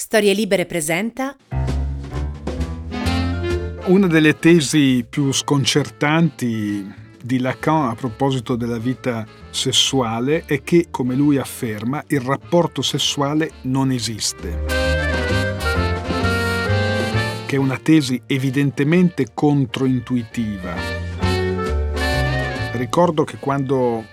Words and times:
Storie 0.00 0.32
Libere 0.32 0.64
presenta 0.64 1.36
Una 3.84 4.06
delle 4.06 4.38
tesi 4.38 5.04
più 5.06 5.30
sconcertanti 5.30 6.90
di 7.22 7.38
Lacan 7.38 7.90
a 7.90 7.94
proposito 7.94 8.56
della 8.56 8.78
vita 8.78 9.26
sessuale 9.50 10.44
è 10.46 10.62
che, 10.62 10.86
come 10.90 11.14
lui 11.14 11.36
afferma, 11.36 12.02
il 12.06 12.20
rapporto 12.20 12.80
sessuale 12.80 13.50
non 13.64 13.90
esiste. 13.90 14.64
Che 17.44 17.56
è 17.56 17.58
una 17.58 17.76
tesi 17.76 18.22
evidentemente 18.24 19.26
controintuitiva. 19.34 20.76
Ricordo 22.72 23.24
che 23.24 23.36
quando 23.36 24.06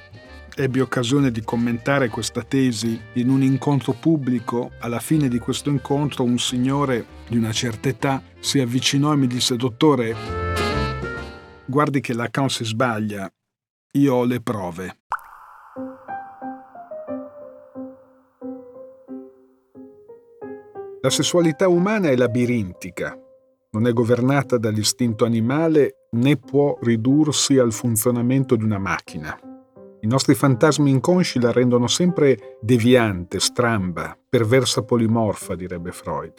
ebbi 0.60 0.80
occasione 0.80 1.30
di 1.30 1.44
commentare 1.44 2.10
questa 2.10 2.42
tesi 2.42 3.00
in 3.14 3.30
un 3.30 3.44
incontro 3.44 3.94
pubblico, 3.94 4.72
alla 4.80 5.00
fine 5.00 5.28
di 5.28 5.38
questo 5.38 5.70
incontro 5.70 6.24
un 6.24 6.40
signore 6.40 7.06
di 7.30 7.38
una 7.38 7.52
certa 7.52 7.90
età 7.90 8.24
si 8.40 8.60
avvicinò 8.60 9.14
e 9.14 9.18
mi 9.18 9.28
disse 9.28 9.56
Dottore, 9.56 10.16
guardi 11.66 12.02
che 12.02 12.14
Lacan 12.14 12.50
si 12.50 12.66
sbaglia, 12.66 13.32
io 13.94 14.14
ho 14.16 14.26
le 14.26 14.42
prove. 14.42 14.98
La 21.02 21.10
sessualità 21.12 21.68
umana 21.68 22.10
è 22.10 22.16
labirintica, 22.16 23.16
non 23.72 23.86
è 23.86 23.94
governata 23.94 24.58
dall'istinto 24.58 25.24
animale 25.24 26.08
né 26.14 26.36
può 26.36 26.80
ridursi 26.82 27.60
al 27.60 27.72
funzionamento 27.72 28.56
di 28.56 28.64
una 28.64 28.80
macchina. 28.80 29.40
I 30.08 30.10
nostri 30.10 30.36
fantasmi 30.36 30.90
inconsci 30.90 31.38
la 31.38 31.52
rendono 31.52 31.88
sempre 31.88 32.58
deviante, 32.62 33.42
stramba, 33.42 34.18
perversa 34.30 34.84
polimorfa, 34.84 35.54
direbbe 35.54 35.92
Freud. 35.92 36.34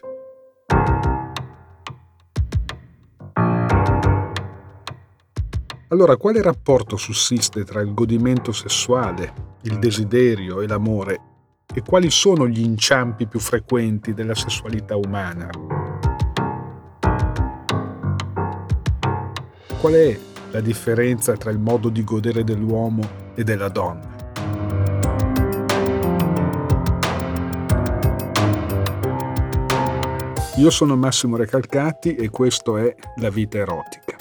Allora, 5.89 6.17
quale 6.17 6.41
rapporto 6.41 6.97
sussiste 6.97 7.65
tra 7.65 7.83
il 7.83 7.93
godimento 7.93 8.53
sessuale, 8.53 9.35
il 9.65 9.79
desiderio 9.79 10.63
e 10.63 10.67
l'amore? 10.67 11.21
E 11.75 11.83
quali 11.83 12.09
sono 12.09 12.49
gli 12.49 12.63
inciampi 12.63 13.27
più 13.27 13.39
frequenti 13.39 14.15
della 14.15 14.35
sessualità 14.35 14.97
umana? 14.97 15.51
Qual 19.79 19.93
è 19.93 20.28
la 20.51 20.61
differenza 20.61 21.37
tra 21.37 21.51
il 21.51 21.59
modo 21.59 21.89
di 21.89 22.03
godere 22.05 22.45
dell'uomo 22.45 23.09
e 23.35 23.45
della 23.45 23.69
donna? 23.69 24.17
Io 30.57 30.71
sono 30.71 30.97
Massimo 30.97 31.37
Recalcati 31.37 32.17
e 32.17 32.31
questo 32.31 32.79
è 32.79 32.93
La 33.17 33.31
vita 33.31 33.59
erotica. 33.59 34.17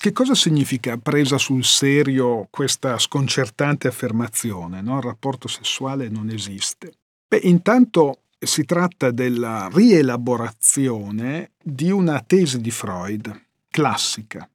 Che 0.00 0.12
cosa 0.12 0.34
significa 0.34 0.96
presa 0.96 1.36
sul 1.36 1.64
serio 1.64 2.46
questa 2.48 2.98
sconcertante 2.98 3.88
affermazione? 3.88 4.80
No? 4.80 4.96
Il 4.96 5.02
rapporto 5.02 5.48
sessuale 5.48 6.08
non 6.08 6.30
esiste. 6.30 6.92
Beh, 7.28 7.40
intanto 7.42 8.20
si 8.38 8.64
tratta 8.64 9.10
della 9.10 9.68
rielaborazione 9.72 11.52
di 11.62 11.90
una 11.90 12.20
tesi 12.20 12.60
di 12.60 12.70
Freud, 12.70 13.46
classica. 13.70 14.48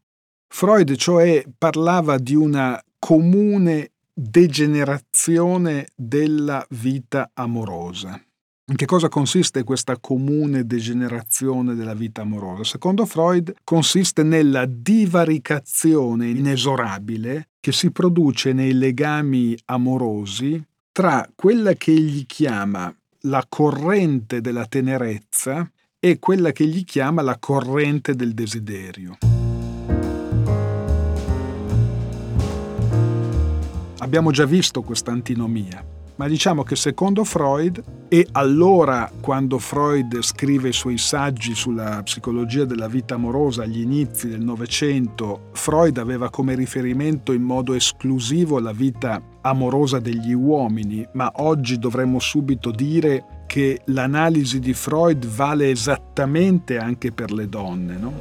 Freud, 0.47 0.95
cioè, 0.95 1.43
parlava 1.57 2.17
di 2.17 2.35
una 2.35 2.81
comune 2.99 3.91
degenerazione 4.13 5.87
della 5.95 6.65
vita 6.69 7.31
amorosa. 7.33 8.21
In 8.67 8.77
che 8.77 8.85
cosa 8.85 9.09
consiste 9.09 9.63
questa 9.63 9.97
comune 9.99 10.65
degenerazione 10.65 11.75
della 11.75 11.93
vita 11.93 12.21
amorosa? 12.21 12.63
Secondo 12.63 13.05
Freud 13.05 13.53
consiste 13.63 14.23
nella 14.23 14.65
divaricazione 14.65 16.29
inesorabile 16.29 17.49
che 17.59 17.73
si 17.73 17.91
produce 17.91 18.53
nei 18.53 18.73
legami 18.73 19.57
amorosi 19.65 20.63
tra 20.93 21.27
quella 21.35 21.73
che 21.73 21.91
egli 21.91 22.25
chiama 22.25 22.95
la 23.27 23.45
corrente 23.47 24.41
della 24.41 24.65
tenerezza 24.65 25.69
e 25.99 26.19
quella 26.19 26.51
che 26.51 26.63
egli 26.63 26.83
chiama 26.83 27.21
la 27.21 27.37
corrente 27.39 28.15
del 28.15 28.33
desiderio. 28.33 29.17
Abbiamo 33.99 34.31
già 34.31 34.45
visto 34.45 34.81
questa 34.81 35.11
antinomia 35.11 35.92
ma 36.15 36.27
diciamo 36.27 36.63
che 36.63 36.75
secondo 36.75 37.23
Freud, 37.23 37.83
e 38.07 38.27
allora 38.33 39.11
quando 39.19 39.57
Freud 39.57 40.21
scrive 40.21 40.69
i 40.69 40.73
suoi 40.73 40.97
saggi 40.97 41.55
sulla 41.55 42.01
psicologia 42.03 42.65
della 42.65 42.87
vita 42.87 43.15
amorosa 43.15 43.63
agli 43.63 43.81
inizi 43.81 44.29
del 44.29 44.41
Novecento, 44.41 45.49
Freud 45.53 45.97
aveva 45.97 46.29
come 46.29 46.53
riferimento 46.53 47.31
in 47.31 47.41
modo 47.41 47.73
esclusivo 47.73 48.59
la 48.59 48.71
vita 48.71 49.21
amorosa 49.41 49.99
degli 49.99 50.33
uomini, 50.33 51.05
ma 51.13 51.31
oggi 51.37 51.79
dovremmo 51.79 52.19
subito 52.19 52.69
dire 52.69 53.45
che 53.47 53.81
l'analisi 53.85 54.59
di 54.59 54.73
Freud 54.73 55.25
vale 55.25 55.69
esattamente 55.69 56.77
anche 56.77 57.11
per 57.11 57.31
le 57.31 57.49
donne, 57.49 57.97
no? 57.97 58.13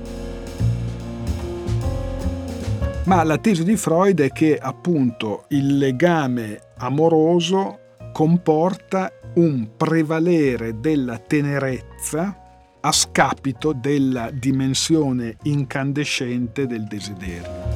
Ma 3.05 3.25
la 3.25 3.37
tesi 3.37 3.65
di 3.65 3.77
Freud 3.77 4.21
è 4.21 4.31
che 4.31 4.57
appunto 4.57 5.45
il 5.49 5.77
legame 5.77 6.61
amoroso 6.79 7.81
comporta 8.13 9.11
un 9.35 9.71
prevalere 9.77 10.79
della 10.79 11.19
tenerezza 11.19 12.37
a 12.81 12.93
scapito 12.93 13.73
della 13.73 14.31
dimensione 14.31 15.37
incandescente 15.45 16.67
del 16.67 16.85
desiderio. 16.85 17.71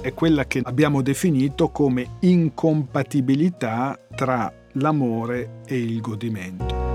È 0.00 0.14
quella 0.14 0.46
che 0.46 0.60
abbiamo 0.64 1.02
definito 1.02 1.70
come 1.70 2.16
incompatibilità 2.20 3.98
tra 4.16 4.52
l'amore 4.72 5.60
e 5.66 5.78
il 5.78 6.00
godimento. 6.00 6.86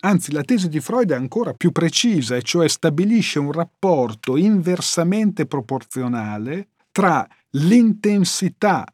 Anzi, 0.00 0.32
la 0.32 0.42
tesi 0.42 0.68
di 0.68 0.80
Freud 0.80 1.10
è 1.10 1.16
ancora 1.16 1.54
più 1.54 1.72
precisa, 1.72 2.36
e 2.36 2.42
cioè 2.42 2.68
stabilisce 2.68 3.38
un 3.38 3.50
rapporto 3.50 4.36
inversamente 4.36 5.46
proporzionale 5.46 6.68
tra 6.92 7.26
l'intensità 7.56 8.84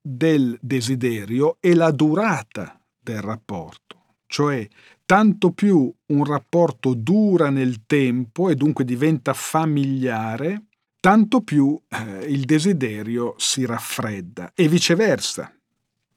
del 0.00 0.58
desiderio 0.60 1.56
e 1.60 1.74
la 1.74 1.90
durata 1.90 2.78
del 2.98 3.20
rapporto, 3.20 4.16
cioè 4.26 4.66
tanto 5.06 5.52
più 5.52 5.92
un 6.06 6.24
rapporto 6.24 6.94
dura 6.94 7.50
nel 7.50 7.86
tempo 7.86 8.50
e 8.50 8.54
dunque 8.54 8.84
diventa 8.84 9.32
familiare, 9.32 10.64
tanto 11.00 11.40
più 11.40 11.80
eh, 11.88 12.26
il 12.26 12.44
desiderio 12.44 13.34
si 13.38 13.64
raffredda 13.64 14.52
e 14.54 14.68
viceversa. 14.68 15.52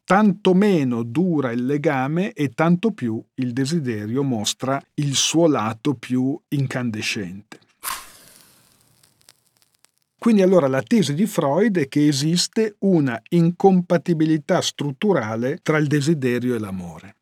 Tanto 0.06 0.53
meno 0.53 1.03
dura 1.03 1.51
il 1.51 1.65
legame 1.65 2.33
e 2.33 2.49
tanto 2.49 2.91
più 2.91 3.23
il 3.35 3.53
desiderio 3.53 4.21
mostra 4.21 4.81
il 4.95 5.15
suo 5.15 5.47
lato 5.47 5.94
più 5.94 6.38
incandescente. 6.49 7.59
Quindi 10.23 10.41
allora 10.41 10.67
la 10.67 10.81
tesi 10.81 11.13
di 11.15 11.25
Freud 11.25 11.77
è 11.77 11.89
che 11.89 12.07
esiste 12.07 12.77
una 12.79 13.21
incompatibilità 13.31 14.61
strutturale 14.61 15.59
tra 15.61 15.77
il 15.77 15.87
desiderio 15.87 16.55
e 16.55 16.59
l'amore. 16.59 17.17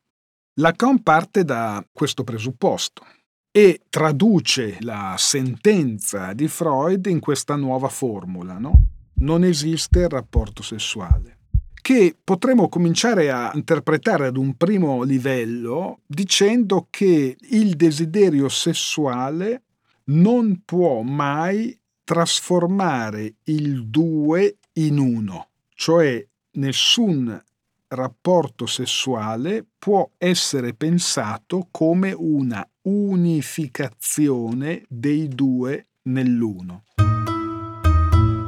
Lacan 0.60 1.02
parte 1.02 1.42
da 1.42 1.84
questo 1.92 2.22
presupposto 2.22 3.04
e 3.50 3.80
traduce 3.90 4.76
la 4.82 5.16
sentenza 5.18 6.32
di 6.32 6.46
Freud 6.46 7.06
in 7.06 7.18
questa 7.18 7.56
nuova 7.56 7.88
formula, 7.88 8.58
no? 8.58 8.86
Non 9.14 9.42
esiste 9.42 10.02
il 10.02 10.08
rapporto 10.08 10.62
sessuale 10.62 11.38
che 11.82 12.16
potremmo 12.22 12.68
cominciare 12.68 13.32
a 13.32 13.50
interpretare 13.54 14.28
ad 14.28 14.36
un 14.36 14.54
primo 14.54 15.02
livello 15.02 16.02
dicendo 16.06 16.86
che 16.88 17.36
il 17.36 17.74
desiderio 17.74 18.48
sessuale 18.48 19.64
non 20.04 20.62
può 20.64 21.02
mai 21.02 21.76
trasformare 22.04 23.34
il 23.44 23.86
due 23.86 24.58
in 24.74 24.98
uno, 24.98 25.48
cioè 25.74 26.24
nessun 26.52 27.42
rapporto 27.88 28.66
sessuale 28.66 29.64
può 29.78 30.08
essere 30.18 30.74
pensato 30.74 31.68
come 31.70 32.14
una 32.16 32.66
unificazione 32.82 34.84
dei 34.88 35.28
due 35.28 35.86
nell'uno. 36.02 36.84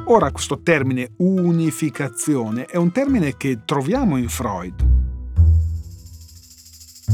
Ora 0.07 0.31
questo 0.31 0.61
termine 0.61 1.13
unificazione 1.17 2.65
è 2.65 2.77
un 2.77 2.91
termine 2.91 3.37
che 3.37 3.61
troviamo 3.65 4.17
in 4.17 4.29
Freud. 4.29 4.93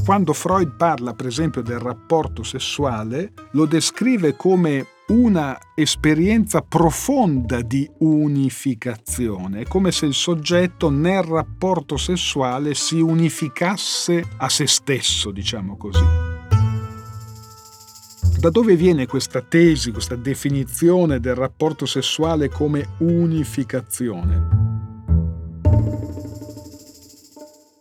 Quando 0.04 0.34
Freud 0.34 0.76
parla 0.76 1.14
per 1.14 1.28
esempio 1.28 1.62
del 1.62 1.80
rapporto 1.80 2.44
sessuale, 2.44 3.32
lo 3.52 3.66
descrive 3.66 4.36
come 4.36 4.88
una 5.12 5.60
esperienza 5.76 6.62
profonda 6.62 7.62
di 7.62 7.90
unificazione, 7.98 9.66
come 9.66 9.92
se 9.92 10.06
il 10.06 10.14
soggetto 10.14 10.90
nel 10.90 11.22
rapporto 11.22 11.98
sessuale 11.98 12.74
si 12.74 13.02
unificasse 13.02 14.24
a 14.38 14.48
se 14.48 14.68
stesso, 14.68 15.32
diciamo 15.32 15.76
così. 15.76 16.06
Da 18.40 18.50
dove 18.50 18.78
viene 18.78 19.06
questa 19.06 19.42
tesi, 19.42 19.92
questa 19.92 20.16
definizione 20.16 21.20
del 21.20 21.36
rapporto 21.36 21.86
sessuale 21.86 22.48
come 22.48 22.96
unificazione? 23.00 24.48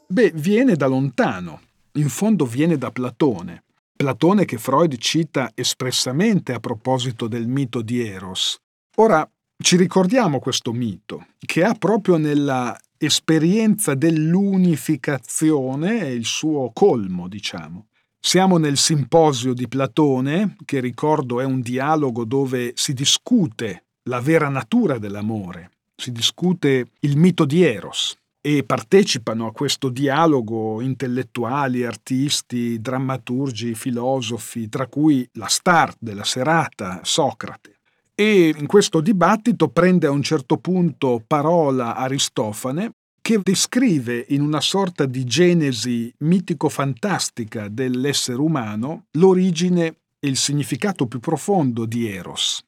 Beh, 0.09 0.33
viene 0.35 0.75
da 0.75 0.89
lontano, 0.89 1.61
in 1.93 2.09
fondo 2.09 2.45
viene 2.45 2.77
da 2.77 2.91
Platone. 2.91 3.63
Platone 4.01 4.47
che 4.47 4.57
Freud 4.57 4.97
cita 4.97 5.53
espressamente 5.55 6.55
a 6.55 6.59
proposito 6.59 7.29
del 7.29 7.47
mito 7.47 7.83
di 7.83 8.03
Eros. 8.03 8.57
Ora, 8.97 9.31
ci 9.63 9.77
ricordiamo 9.77 10.39
questo 10.39 10.73
mito, 10.73 11.27
che 11.39 11.63
ha 11.63 11.75
proprio 11.75 12.17
nella 12.17 12.75
esperienza 12.97 13.95
dell'unificazione 13.95 16.09
il 16.09 16.25
suo 16.25 16.71
colmo, 16.73 17.29
diciamo. 17.29 17.89
Siamo 18.19 18.57
nel 18.57 18.79
simposio 18.79 19.53
di 19.53 19.69
Platone, 19.69 20.57
che 20.65 20.81
ricordo 20.81 21.43
è 21.43 21.45
un 21.45 21.61
dialogo 21.61 22.25
dove 22.25 22.73
si 22.77 22.95
discute 22.95 23.85
la 24.05 24.21
vera 24.21 24.49
natura 24.49 24.97
dell'amore, 24.97 25.73
si 25.95 26.11
discute 26.11 26.93
il 27.01 27.19
mito 27.19 27.45
di 27.45 27.65
Eros 27.65 28.17
e 28.41 28.65
partecipano 28.65 29.47
a 29.47 29.53
questo 29.53 29.91
dialogo 29.91 30.81
intellettuali, 30.81 31.85
artisti, 31.85 32.81
drammaturgi, 32.81 33.75
filosofi, 33.75 34.69
tra 34.69 34.87
cui 34.87 35.29
la 35.35 35.49
star 35.49 35.95
della 35.99 36.25
serata, 36.25 37.01
Socrate. 37.03 37.77
E 38.15 38.55
in 38.57 38.67
questo 38.67 39.01
dibattito 39.01 39.69
prende 39.69 40.07
a 40.07 40.11
un 40.11 40.23
certo 40.23 40.59
punto 40.59 41.23
parola 41.27 41.97
Aristofane 41.97 42.93
che 43.23 43.41
descrive 43.43 44.25
in 44.29 44.41
una 44.41 44.61
sorta 44.61 45.05
di 45.05 45.25
genesi 45.25 46.13
mitico-fantastica 46.19 47.69
dell'essere 47.69 48.41
umano 48.41 49.05
l'origine 49.13 49.97
e 50.19 50.29
il 50.29 50.37
significato 50.37 51.07
più 51.07 51.21
profondo 51.21 51.85
di 51.85 52.09
Eros. 52.09 52.63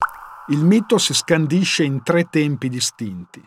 Il 0.48 0.64
mito 0.64 0.98
si 0.98 1.14
scandisce 1.14 1.84
in 1.84 2.02
tre 2.02 2.28
tempi 2.30 2.68
distinti. 2.68 3.42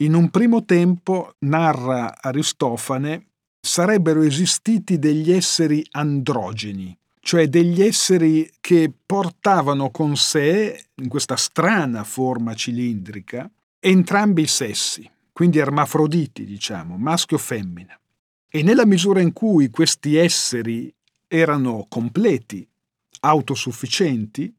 In 0.00 0.14
un 0.14 0.30
primo 0.30 0.64
tempo, 0.64 1.34
narra 1.40 2.22
Aristofane, 2.22 3.30
sarebbero 3.60 4.22
esistiti 4.22 4.96
degli 5.00 5.32
esseri 5.32 5.84
androgeni, 5.90 6.96
cioè 7.18 7.48
degli 7.48 7.82
esseri 7.82 8.48
che 8.60 8.92
portavano 9.04 9.90
con 9.90 10.16
sé, 10.16 10.84
in 10.94 11.08
questa 11.08 11.34
strana 11.34 12.04
forma 12.04 12.54
cilindrica, 12.54 13.50
entrambi 13.80 14.42
i 14.42 14.46
sessi, 14.46 15.10
quindi 15.32 15.58
ermafroditi, 15.58 16.44
diciamo, 16.44 16.96
maschio 16.96 17.36
o 17.36 17.40
femmina. 17.40 17.98
E 18.48 18.62
nella 18.62 18.86
misura 18.86 19.20
in 19.20 19.32
cui 19.32 19.68
questi 19.68 20.14
esseri 20.14 20.94
erano 21.26 21.86
completi, 21.88 22.64
autosufficienti, 23.20 24.54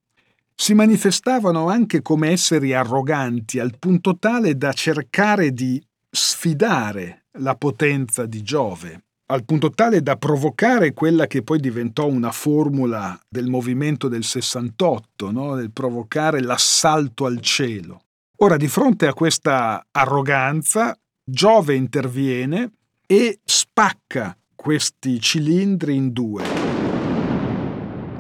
si 0.62 0.74
manifestavano 0.74 1.70
anche 1.70 2.02
come 2.02 2.32
esseri 2.32 2.74
arroganti 2.74 3.60
al 3.60 3.80
punto 3.80 4.18
tale 4.18 4.58
da 4.58 4.74
cercare 4.74 5.54
di 5.54 5.82
sfidare 6.12 7.28
la 7.40 7.56
potenza 7.56 8.26
di 8.26 8.44
Giove, 8.44 9.06
al 9.28 9.46
punto 9.46 9.70
tale 9.70 10.02
da 10.02 10.18
provocare 10.18 10.92
quella 10.92 11.28
che 11.28 11.44
poi 11.44 11.62
diventò 11.62 12.08
una 12.08 12.34
formula 12.34 13.18
del 13.30 13.48
movimento 13.48 14.10
del 14.10 14.26
68, 14.26 15.32
no? 15.32 15.56
del 15.56 15.72
provocare 15.72 16.42
l'assalto 16.42 17.26
al 17.26 17.40
cielo. 17.40 18.02
Ora, 18.40 18.58
di 18.58 18.68
fronte 18.68 19.08
a 19.08 19.14
questa 19.14 19.82
arroganza, 19.90 20.94
Giove 21.24 21.74
interviene 21.74 22.74
e 23.08 23.40
spacca 23.46 24.38
questi 24.56 25.22
cilindri 25.22 25.96
in 25.96 26.12
due, 26.12 26.44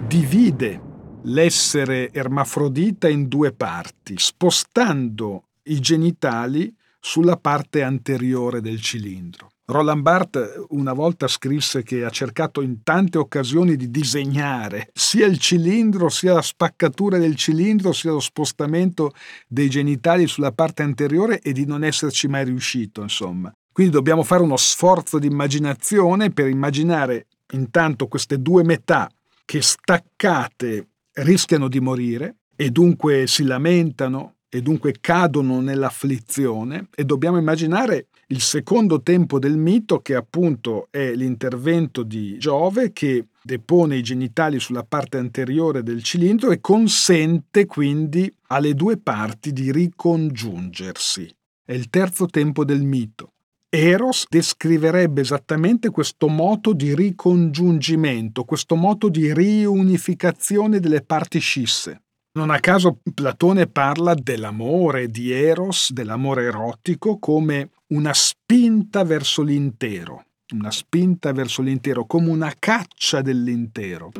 divide 0.07 0.88
l'essere 1.29 2.11
ermafrodita 2.11 3.07
in 3.07 3.27
due 3.27 3.51
parti, 3.51 4.15
spostando 4.17 5.45
i 5.63 5.79
genitali 5.79 6.73
sulla 6.99 7.37
parte 7.37 7.83
anteriore 7.83 8.61
del 8.61 8.81
cilindro. 8.81 9.51
Roland 9.65 10.01
Barthes 10.01 10.65
una 10.69 10.93
volta 10.93 11.27
scrisse 11.27 11.83
che 11.83 12.03
ha 12.03 12.09
cercato 12.09 12.61
in 12.61 12.81
tante 12.81 13.19
occasioni 13.19 13.75
di 13.75 13.91
disegnare 13.91 14.89
sia 14.93 15.27
il 15.27 15.37
cilindro, 15.37 16.09
sia 16.09 16.33
la 16.33 16.41
spaccatura 16.41 17.19
del 17.19 17.35
cilindro, 17.35 17.93
sia 17.93 18.11
lo 18.11 18.19
spostamento 18.19 19.13
dei 19.47 19.69
genitali 19.69 20.25
sulla 20.25 20.51
parte 20.51 20.81
anteriore 20.81 21.39
e 21.39 21.53
di 21.53 21.65
non 21.65 21.83
esserci 21.83 22.27
mai 22.27 22.45
riuscito, 22.45 23.03
insomma. 23.03 23.53
Quindi 23.71 23.93
dobbiamo 23.93 24.23
fare 24.23 24.41
uno 24.41 24.57
sforzo 24.57 25.19
di 25.19 25.27
immaginazione 25.27 26.31
per 26.31 26.47
immaginare 26.47 27.27
intanto 27.51 28.07
queste 28.07 28.41
due 28.41 28.63
metà 28.63 29.07
che 29.45 29.61
staccate 29.61 30.88
rischiano 31.24 31.68
di 31.68 31.80
morire 31.80 32.38
e 32.56 32.69
dunque 32.69 33.27
si 33.27 33.44
lamentano 33.44 34.36
e 34.50 34.62
dunque 34.62 34.95
cadono 35.00 35.62
nell'afflizione 35.62 36.88
e 36.95 37.06
dobbiamo 37.06 37.38
immaginare 37.38 38.07
il 38.27 38.42
secondo 38.42 39.01
tempo 39.01 39.39
del 39.39 39.57
mito 39.57 40.01
che 40.01 40.16
appunto 40.16 40.88
è 40.89 41.13
l'intervento 41.13 42.04
di 42.04 42.38
Giove 42.38 42.92
che 42.92 43.27
depone 43.42 43.98
i 43.98 44.04
genitali 44.04 44.60
sulla 44.60 44.83
parte 44.83 45.18
anteriore 45.18 45.83
del 45.83 46.04
cilindro 46.04 46.51
e 46.51 46.60
consente 46.60 47.66
quindi 47.66 48.31
alle 48.48 48.74
due 48.74 48.98
parti 48.98 49.54
di 49.54 49.71
ricongiungersi. 49.71 51.33
È 51.63 51.74
il 51.74 51.89
terzo 51.89 52.26
tempo 52.26 52.66
del 52.66 52.81
mito. 52.81 53.33
Eros 53.71 54.26
descriverebbe 54.28 55.21
esattamente 55.21 55.92
questo 55.92 56.28
moto 56.28 56.73
di 56.73 56.95
ricongiungimento, 56.95 58.44
questo 58.44 58.76
moto 58.76 59.09
di 59.09 59.31
riunificazione 59.31 60.80
delle 60.80 61.04
parti 61.04 61.38
scisse. 61.38 62.02
Non 62.31 62.49
a 62.49 62.59
caso 62.59 62.99
Platone 63.14 63.68
parla 63.68 64.16
dell'amore 64.16 65.09
di 65.09 65.31
Eros, 65.31 65.92
dell'amore 65.92 66.45
erotico, 66.45 67.19
come 67.19 67.69
una 67.90 68.14
spinta 68.16 69.04
verso 69.04 69.44
l'intero, 69.44 70.26
una 70.54 70.71
spinta 70.71 71.31
verso 71.31 71.61
l'intero, 71.61 72.06
come 72.06 72.30
una 72.30 72.52
caccia 72.57 73.21
dell'intero. 73.21 74.11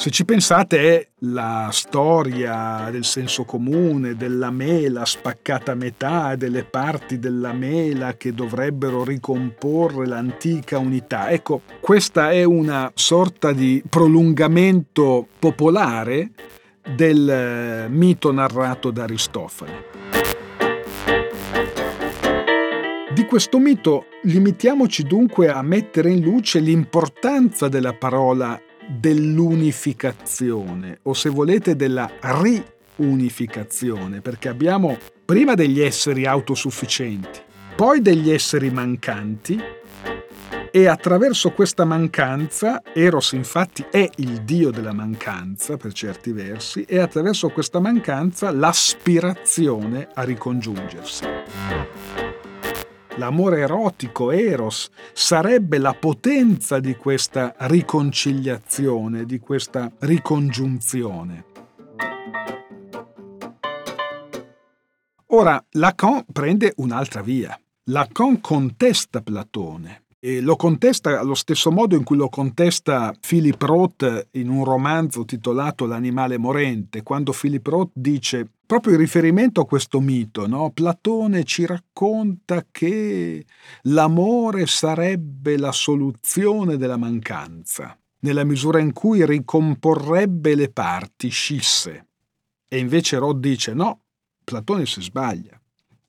Se 0.00 0.08
ci 0.08 0.24
pensate 0.24 0.78
è 0.78 1.06
la 1.26 1.68
storia 1.72 2.88
del 2.90 3.04
senso 3.04 3.44
comune, 3.44 4.16
della 4.16 4.50
mela 4.50 5.04
spaccata 5.04 5.72
a 5.72 5.74
metà, 5.74 6.36
delle 6.36 6.64
parti 6.64 7.18
della 7.18 7.52
mela 7.52 8.16
che 8.16 8.32
dovrebbero 8.32 9.04
ricomporre 9.04 10.06
l'antica 10.06 10.78
unità. 10.78 11.28
Ecco, 11.28 11.60
questa 11.82 12.30
è 12.30 12.44
una 12.44 12.90
sorta 12.94 13.52
di 13.52 13.82
prolungamento 13.86 15.26
popolare 15.38 16.30
del 16.96 17.28
eh, 17.28 17.88
mito 17.90 18.32
narrato 18.32 18.90
da 18.90 19.02
Aristofane. 19.02 19.84
Di 23.12 23.26
questo 23.26 23.58
mito 23.58 24.06
limitiamoci 24.22 25.02
dunque 25.02 25.50
a 25.50 25.60
mettere 25.60 26.10
in 26.10 26.22
luce 26.22 26.58
l'importanza 26.58 27.68
della 27.68 27.92
parola 27.92 28.58
dell'unificazione 28.98 30.98
o 31.02 31.14
se 31.14 31.28
volete 31.28 31.76
della 31.76 32.10
riunificazione, 32.20 34.20
perché 34.20 34.48
abbiamo 34.48 34.98
prima 35.24 35.54
degli 35.54 35.80
esseri 35.80 36.26
autosufficienti, 36.26 37.40
poi 37.76 38.02
degli 38.02 38.30
esseri 38.30 38.70
mancanti 38.70 39.58
e 40.72 40.86
attraverso 40.86 41.50
questa 41.50 41.84
mancanza, 41.84 42.82
Eros 42.92 43.32
infatti 43.32 43.84
è 43.90 44.08
il 44.16 44.42
dio 44.42 44.70
della 44.70 44.92
mancanza 44.92 45.76
per 45.76 45.92
certi 45.92 46.32
versi, 46.32 46.82
e 46.82 46.98
attraverso 46.98 47.48
questa 47.48 47.80
mancanza 47.80 48.52
l'aspirazione 48.52 50.08
a 50.14 50.22
ricongiungersi. 50.22 51.24
L'amore 53.20 53.60
erotico, 53.60 54.30
eros, 54.30 54.90
sarebbe 55.12 55.76
la 55.76 55.92
potenza 55.92 56.80
di 56.80 56.96
questa 56.96 57.54
riconciliazione, 57.58 59.26
di 59.26 59.38
questa 59.38 59.92
ricongiunzione. 59.98 61.44
Ora, 65.32 65.62
Lacan 65.72 66.24
prende 66.32 66.72
un'altra 66.76 67.20
via. 67.20 67.56
Lacan 67.84 68.40
contesta 68.40 69.20
Platone 69.20 70.04
e 70.22 70.42
lo 70.42 70.54
contesta 70.54 71.18
allo 71.18 71.34
stesso 71.34 71.72
modo 71.72 71.96
in 71.96 72.04
cui 72.04 72.16
lo 72.16 72.28
contesta 72.28 73.14
Philip 73.18 73.60
Roth 73.62 74.28
in 74.32 74.50
un 74.50 74.64
romanzo 74.64 75.24
titolato 75.24 75.86
L'animale 75.86 76.36
morente, 76.36 77.02
quando 77.02 77.32
Philip 77.32 77.66
Roth 77.66 77.92
dice, 77.94 78.46
proprio 78.66 78.92
in 78.92 78.98
riferimento 78.98 79.62
a 79.62 79.66
questo 79.66 79.98
mito, 79.98 80.46
no? 80.46 80.70
Platone 80.72 81.44
ci 81.44 81.64
racconta 81.64 82.66
che 82.70 83.46
l'amore 83.84 84.66
sarebbe 84.66 85.56
la 85.56 85.72
soluzione 85.72 86.76
della 86.76 86.98
mancanza, 86.98 87.98
nella 88.20 88.44
misura 88.44 88.78
in 88.78 88.92
cui 88.92 89.24
ricomporrebbe 89.24 90.54
le 90.54 90.68
parti 90.68 91.30
scisse. 91.30 92.08
E 92.68 92.78
invece 92.78 93.16
Roth 93.16 93.38
dice 93.38 93.72
no, 93.72 94.02
Platone 94.44 94.84
si 94.84 95.00
sbaglia. 95.00 95.59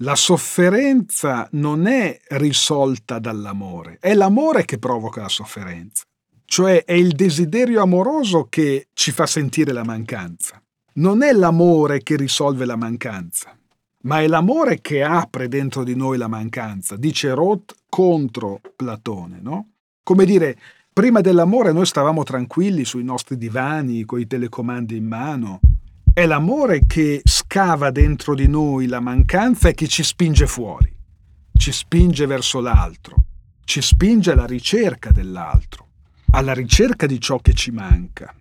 La 0.02 0.16
sofferenza 0.16 1.48
non 1.52 1.86
è 1.86 2.20
risolta 2.30 3.20
dall'amore, 3.20 3.98
è 4.00 4.16
l'amore 4.16 4.66
che 4.66 4.80
provoca 4.80 5.22
la 5.22 5.30
sofferenza. 5.30 6.06
Cioè 6.44 6.86
è 6.86 6.94
il 6.94 7.12
desiderio 7.12 7.84
amoroso 7.84 8.48
che 8.50 8.88
ci 8.94 9.12
fa 9.12 9.28
sentire 9.28 9.72
la 9.72 9.84
mancanza. 9.84 10.60
Non 10.94 11.22
è 11.22 11.32
l'amore 11.34 12.02
che 12.02 12.16
risolve 12.16 12.66
la 12.66 12.76
mancanza, 12.76 13.56
ma 14.06 14.22
è 14.22 14.28
l'amore 14.28 14.82
che 14.82 15.04
apre 15.04 15.48
dentro 15.48 15.84
di 15.84 15.96
noi 15.96 16.18
la 16.18 16.28
mancanza, 16.28 16.96
dice 16.96 17.32
Roth 17.36 17.76
contro 17.88 18.60
Platone, 18.76 19.38
no? 19.40 19.68
Come 20.02 20.26
dire, 20.26 20.58
prima 20.92 21.22
dell'amore 21.22 21.72
noi 21.74 21.86
stavamo 21.86 22.24
tranquilli 22.24 22.86
sui 22.86 23.04
nostri 23.04 23.38
divani, 23.38 24.04
coi 24.04 24.26
telecomandi 24.26 24.96
in 24.96 25.06
mano, 25.06 25.60
è 26.14 26.26
l'amore 26.26 26.86
che 26.86 27.22
scava 27.24 27.90
dentro 27.90 28.36
di 28.36 28.48
noi 28.48 28.88
la 28.88 29.00
mancanza 29.00 29.70
e 29.70 29.74
che 29.74 29.88
ci 29.88 30.04
spinge 30.04 30.46
fuori, 30.46 30.94
ci 31.54 31.72
spinge 31.72 32.26
verso 32.26 32.60
l'altro, 32.60 33.16
ci 33.64 33.82
spinge 33.82 34.32
alla 34.32 34.46
ricerca 34.46 35.12
dell'altro, 35.12 35.88
alla 36.32 36.54
ricerca 36.54 37.06
di 37.06 37.20
ciò 37.20 37.38
che 37.38 37.54
ci 37.54 37.72
manca. 37.72 38.36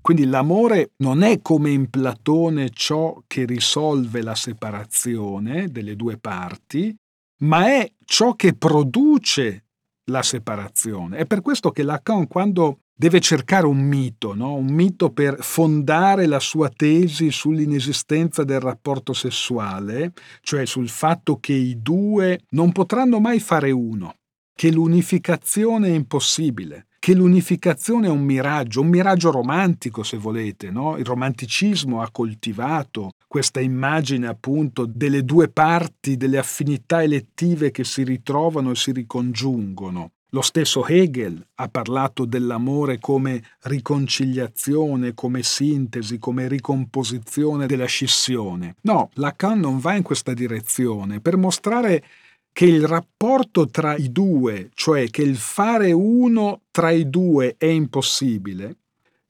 Quindi 0.00 0.24
l'amore 0.24 0.92
non 0.98 1.22
è 1.22 1.40
come 1.42 1.70
in 1.70 1.90
Platone 1.90 2.70
ciò 2.70 3.22
che 3.26 3.44
risolve 3.44 4.22
la 4.22 4.34
separazione 4.34 5.68
delle 5.70 5.96
due 5.96 6.16
parti, 6.18 6.94
ma 7.40 7.66
è 7.66 7.92
ciò 8.04 8.34
che 8.34 8.54
produce 8.54 9.64
la 10.10 10.22
separazione. 10.22 11.18
È 11.18 11.26
per 11.26 11.40
questo 11.40 11.70
che 11.70 11.82
Lacan, 11.82 12.26
quando 12.26 12.80
deve 12.96 13.20
cercare 13.20 13.66
un 13.66 13.78
mito, 13.78 14.34
no? 14.34 14.54
un 14.54 14.66
mito 14.66 15.10
per 15.10 15.38
fondare 15.40 16.26
la 16.26 16.38
sua 16.38 16.68
tesi 16.68 17.30
sull'inesistenza 17.30 18.44
del 18.44 18.60
rapporto 18.60 19.12
sessuale, 19.12 20.12
cioè 20.42 20.64
sul 20.64 20.88
fatto 20.88 21.38
che 21.38 21.52
i 21.52 21.82
due 21.82 22.40
non 22.50 22.70
potranno 22.72 23.18
mai 23.18 23.40
fare 23.40 23.72
uno, 23.72 24.14
che 24.54 24.70
l'unificazione 24.70 25.88
è 25.88 25.94
impossibile, 25.94 26.86
che 27.00 27.14
l'unificazione 27.14 28.06
è 28.06 28.10
un 28.10 28.22
miraggio, 28.22 28.80
un 28.80 28.88
miraggio 28.88 29.30
romantico 29.30 30.02
se 30.04 30.16
volete, 30.16 30.70
no? 30.70 30.96
il 30.96 31.04
romanticismo 31.04 32.00
ha 32.00 32.10
coltivato 32.10 33.10
questa 33.26 33.60
immagine 33.60 34.28
appunto 34.28 34.86
delle 34.86 35.24
due 35.24 35.48
parti, 35.48 36.16
delle 36.16 36.38
affinità 36.38 37.02
elettive 37.02 37.72
che 37.72 37.82
si 37.82 38.04
ritrovano 38.04 38.70
e 38.70 38.76
si 38.76 38.92
ricongiungono. 38.92 40.12
Lo 40.34 40.42
stesso 40.42 40.84
Hegel 40.84 41.40
ha 41.54 41.68
parlato 41.68 42.24
dell'amore 42.24 42.98
come 42.98 43.40
riconciliazione, 43.62 45.14
come 45.14 45.44
sintesi, 45.44 46.18
come 46.18 46.48
ricomposizione 46.48 47.66
della 47.66 47.84
scissione. 47.84 48.74
No, 48.80 49.10
Lacan 49.14 49.60
non 49.60 49.78
va 49.78 49.94
in 49.94 50.02
questa 50.02 50.34
direzione 50.34 51.20
per 51.20 51.36
mostrare 51.36 52.04
che 52.50 52.64
il 52.64 52.84
rapporto 52.84 53.68
tra 53.68 53.94
i 53.94 54.10
due, 54.10 54.70
cioè 54.74 55.08
che 55.08 55.22
il 55.22 55.36
fare 55.36 55.92
uno 55.92 56.62
tra 56.72 56.90
i 56.90 57.08
due 57.08 57.54
è 57.56 57.66
impossibile, 57.66 58.78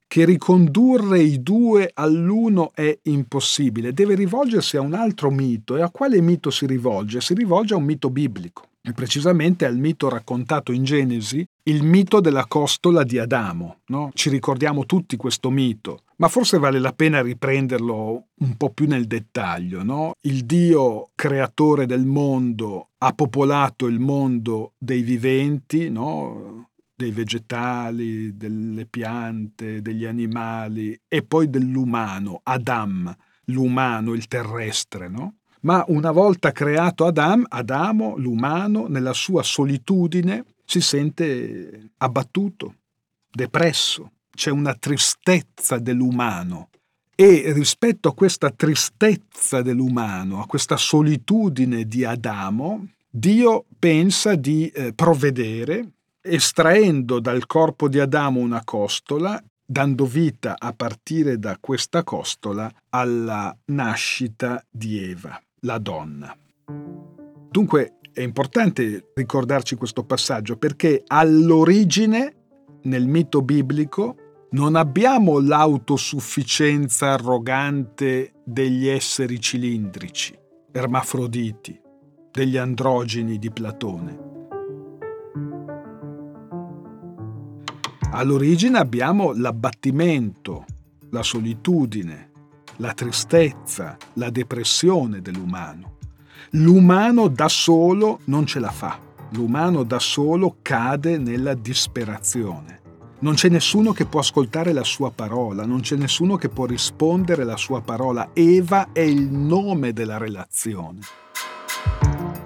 che 0.06 0.25
ricondurre 0.25 1.20
i 1.20 1.42
due 1.42 1.90
all'uno 1.92 2.73
è 2.73 2.99
impossibile, 3.02 3.92
deve 3.92 4.14
rivolgersi 4.14 4.78
a 4.78 4.80
un 4.80 4.94
altro 4.94 5.30
mito. 5.30 5.76
E 5.76 5.82
a 5.82 5.90
quale 5.90 6.23
mito 6.23 6.49
si 6.49 6.64
rivolge? 6.64 7.20
Si 7.20 7.34
rivolge 7.34 7.75
a 7.75 7.76
un 7.76 7.84
mito 7.84 8.08
biblico 8.08 8.68
e 8.86 8.92
precisamente 8.92 9.64
al 9.64 9.78
mito 9.78 10.10
raccontato 10.10 10.70
in 10.70 10.84
Genesi, 10.84 11.42
il 11.62 11.82
mito 11.82 12.20
della 12.20 12.44
costola 12.44 13.02
di 13.02 13.18
Adamo. 13.18 13.80
No? 13.86 14.10
Ci 14.12 14.28
ricordiamo 14.28 14.84
tutti 14.84 15.16
questo 15.16 15.48
mito, 15.48 16.02
ma 16.16 16.28
forse 16.28 16.58
vale 16.58 16.78
la 16.78 16.92
pena 16.92 17.22
riprenderlo 17.22 18.26
un 18.34 18.56
po' 18.58 18.70
più 18.70 18.86
nel 18.86 19.06
dettaglio. 19.06 19.82
No? 19.82 20.12
Il 20.20 20.44
Dio 20.44 21.12
creatore 21.14 21.86
del 21.86 22.04
mondo 22.04 22.90
ha 22.98 23.14
popolato 23.14 23.86
il 23.86 24.00
mondo 24.00 24.74
dei 24.76 25.00
viventi, 25.00 25.88
no? 25.88 26.68
dei 26.94 27.10
vegetali, 27.10 28.36
delle 28.36 28.84
piante, 28.84 29.80
degli 29.80 30.04
animali 30.04 30.96
e 31.08 31.22
poi 31.22 31.48
dell'umano, 31.48 32.40
Adam, 32.42 33.16
l'umano, 33.46 34.12
il 34.12 34.28
terrestre. 34.28 35.08
No? 35.08 35.36
Ma 35.64 35.85
una 35.88 36.11
volta 36.11 36.52
creato 36.52 37.06
Adam, 37.06 37.44
Adamo, 37.49 38.16
l'umano, 38.16 38.87
nella 38.87 39.12
sua 39.12 39.42
solitudine, 39.42 40.44
si 40.64 40.80
sente 40.80 41.90
abbattuto, 41.99 42.76
depresso, 43.30 44.12
c'è 44.30 44.50
una 44.50 44.75
tristezza 44.75 45.78
dell'umano. 45.78 46.68
E 47.16 47.52
rispetto 47.52 48.09
a 48.09 48.14
questa 48.14 48.50
tristezza 48.50 49.62
dell'umano, 49.62 50.42
a 50.42 50.47
questa 50.47 50.76
solitudine 50.76 51.87
di 51.87 52.04
Adamo, 52.04 52.88
Dio 53.09 53.64
pensa 53.78 54.35
di 54.35 54.68
eh, 54.68 54.92
provvedere 54.92 55.90
estraendo 56.21 57.21
dal 57.21 57.47
corpo 57.47 57.88
di 57.88 58.00
Adamo 58.00 58.40
una 58.40 58.62
costola, 58.64 59.42
dando 59.64 60.04
vita 60.04 60.56
a 60.59 60.73
partire 60.73 61.38
da 61.38 61.56
questa 61.61 62.02
costola 62.02 62.71
alla 62.90 63.56
nascita 63.66 64.62
di 64.68 64.99
Eva 64.99 65.40
la 65.64 65.78
donna. 65.78 66.37
Dunque 67.50 67.99
è 68.12 68.21
importante 68.21 69.11
ricordarci 69.14 69.75
questo 69.75 70.04
passaggio 70.04 70.56
perché 70.56 71.02
all'origine, 71.06 72.35
nel 72.83 73.06
mito 73.06 73.42
biblico, 73.42 74.16
non 74.50 74.76
abbiamo 74.76 75.40
l'autosufficienza 75.40 77.12
arrogante 77.12 78.35
degli 78.44 78.87
esseri 78.87 79.40
cilindrici, 79.40 80.38
ermafroditi, 80.71 81.80
degli 82.30 82.56
androgeni 82.56 83.38
di 83.38 83.50
Platone. 83.50 84.33
All'origine 88.12 88.78
abbiamo 88.78 89.33
l'abbattimento, 89.33 90.64
la 91.11 91.25
solitudine, 91.25 92.30
la 92.76 92.93
tristezza, 92.93 93.97
la 94.14 94.31
depressione 94.31 95.21
dell'umano. 95.21 95.97
L'umano 96.50 97.28
da 97.28 97.49
solo 97.49 98.21
non 98.25 98.47
ce 98.47 98.59
la 98.61 98.71
fa, 98.71 98.99
l'umano 99.31 99.83
da 99.83 99.99
solo 99.99 100.57
cade 100.62 101.19
nella 101.19 101.54
disperazione. 101.54 102.81
Non 103.21 103.35
c'è 103.35 103.49
nessuno 103.49 103.93
che 103.93 104.04
può 104.04 104.21
ascoltare 104.21 104.73
la 104.73 104.85
sua 104.85 105.11
parola, 105.11 105.64
non 105.64 105.81
c'è 105.81 105.97
nessuno 105.97 106.37
che 106.37 106.49
può 106.49 106.66
rispondere 106.66 107.43
alla 107.43 107.57
sua 107.57 107.81
parola. 107.81 108.31
Eva 108.35 108.88
è 108.93 109.00
il 109.00 109.31
nome 109.31 109.93
della 109.93 110.19
relazione. 110.19 111.00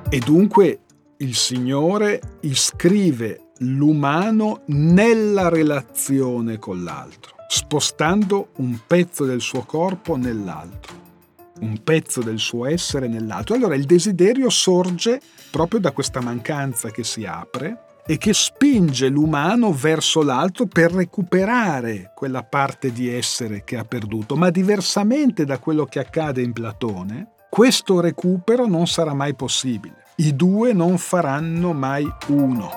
E 0.08 0.18
dunque 0.20 0.80
il 1.18 1.34
Signore 1.34 2.38
iscrive 2.42 3.50
l'umano 3.58 4.62
nella 4.66 5.48
relazione 5.48 6.58
con 6.58 6.84
l'altro 6.84 7.37
spostando 7.50 8.50
un 8.56 8.78
pezzo 8.86 9.24
del 9.24 9.40
suo 9.40 9.62
corpo 9.62 10.16
nell'altro, 10.16 10.94
un 11.60 11.82
pezzo 11.82 12.20
del 12.20 12.38
suo 12.38 12.66
essere 12.66 13.08
nell'altro. 13.08 13.54
Allora 13.54 13.74
il 13.74 13.84
desiderio 13.84 14.50
sorge 14.50 15.18
proprio 15.50 15.80
da 15.80 15.92
questa 15.92 16.20
mancanza 16.20 16.90
che 16.90 17.04
si 17.04 17.24
apre 17.24 17.86
e 18.06 18.18
che 18.18 18.34
spinge 18.34 19.08
l'umano 19.08 19.72
verso 19.72 20.22
l'altro 20.22 20.66
per 20.66 20.92
recuperare 20.92 22.12
quella 22.14 22.42
parte 22.42 22.92
di 22.92 23.08
essere 23.08 23.64
che 23.64 23.76
ha 23.76 23.84
perduto, 23.84 24.36
ma 24.36 24.50
diversamente 24.50 25.44
da 25.44 25.58
quello 25.58 25.86
che 25.86 26.00
accade 26.00 26.42
in 26.42 26.52
Platone, 26.52 27.32
questo 27.48 28.00
recupero 28.00 28.66
non 28.66 28.86
sarà 28.86 29.14
mai 29.14 29.34
possibile. 29.34 30.04
I 30.16 30.36
due 30.36 30.74
non 30.74 30.98
faranno 30.98 31.72
mai 31.72 32.06
uno. 32.28 32.70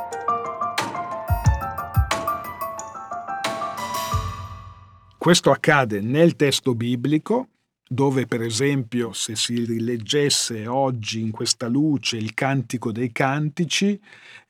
Questo 5.21 5.51
accade 5.51 6.01
nel 6.01 6.35
testo 6.35 6.73
biblico 6.73 7.49
dove 7.87 8.25
per 8.25 8.41
esempio 8.41 9.13
se 9.13 9.35
si 9.35 9.63
rileggesse 9.65 10.65
oggi 10.65 11.21
in 11.21 11.29
questa 11.29 11.67
luce 11.67 12.17
il 12.17 12.33
Cantico 12.33 12.91
dei 12.91 13.11
Cantici, 13.11 14.01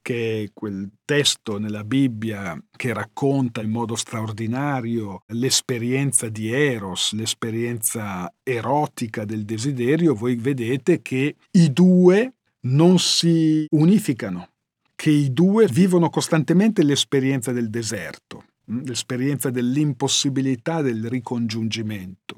che 0.02 0.44
è 0.44 0.52
quel 0.54 0.90
testo 1.04 1.58
nella 1.58 1.84
Bibbia 1.84 2.58
che 2.74 2.94
racconta 2.94 3.62
in 3.62 3.70
modo 3.70 3.98
straordinario 3.98 5.24
l'esperienza 5.34 6.30
di 6.30 6.50
Eros, 6.54 7.12
l'esperienza 7.16 8.34
erotica 8.42 9.26
del 9.26 9.44
desiderio, 9.44 10.16
voi 10.16 10.36
vedete 10.36 11.02
che 11.02 11.36
i 11.52 11.74
due 11.74 12.36
non 12.62 12.98
si 12.98 13.66
unificano, 13.72 14.52
che 14.96 15.10
i 15.10 15.34
due 15.34 15.68
vivono 15.68 16.10
costantemente 16.10 16.82
l'esperienza 16.82 17.52
del 17.52 17.70
deserto, 17.70 18.46
l'esperienza 18.84 19.50
dell'impossibilità 19.50 20.82
del 20.82 21.08
ricongiungimento. 21.08 22.38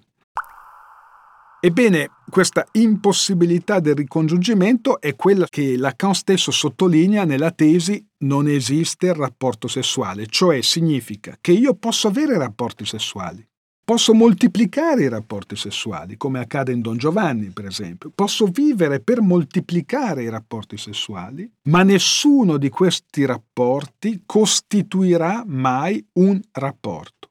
Ebbene, 1.65 2.09
questa 2.29 2.65
impossibilità 2.73 3.79
del 3.79 3.95
ricongiungimento 3.95 4.99
è 4.99 5.15
quella 5.15 5.47
che 5.47 5.77
Lacan 5.77 6.13
stesso 6.13 6.51
sottolinea 6.51 7.23
nella 7.23 7.51
tesi 7.51 8.05
non 8.19 8.49
esiste 8.49 9.05
il 9.05 9.13
rapporto 9.13 9.69
sessuale, 9.69 10.25
cioè 10.27 10.61
significa 10.61 11.37
che 11.39 11.53
io 11.53 11.73
posso 11.75 12.09
avere 12.09 12.37
rapporti 12.37 12.85
sessuali, 12.85 13.47
posso 13.93 14.15
moltiplicare 14.15 15.03
i 15.03 15.07
rapporti 15.07 15.55
sessuali, 15.55 16.17
come 16.17 16.39
accade 16.39 16.71
in 16.71 16.81
Don 16.81 16.97
Giovanni, 16.97 17.51
per 17.51 17.67
esempio, 17.67 18.11
posso 18.15 18.47
vivere 18.47 19.01
per 19.01 19.21
moltiplicare 19.21 20.23
i 20.23 20.29
rapporti 20.29 20.77
sessuali, 20.77 21.47
ma 21.65 21.83
nessuno 21.83 22.57
di 22.57 22.69
questi 22.69 23.23
rapporti 23.23 24.23
costituirà 24.25 25.43
mai 25.45 26.03
un 26.13 26.41
rapporto. 26.53 27.29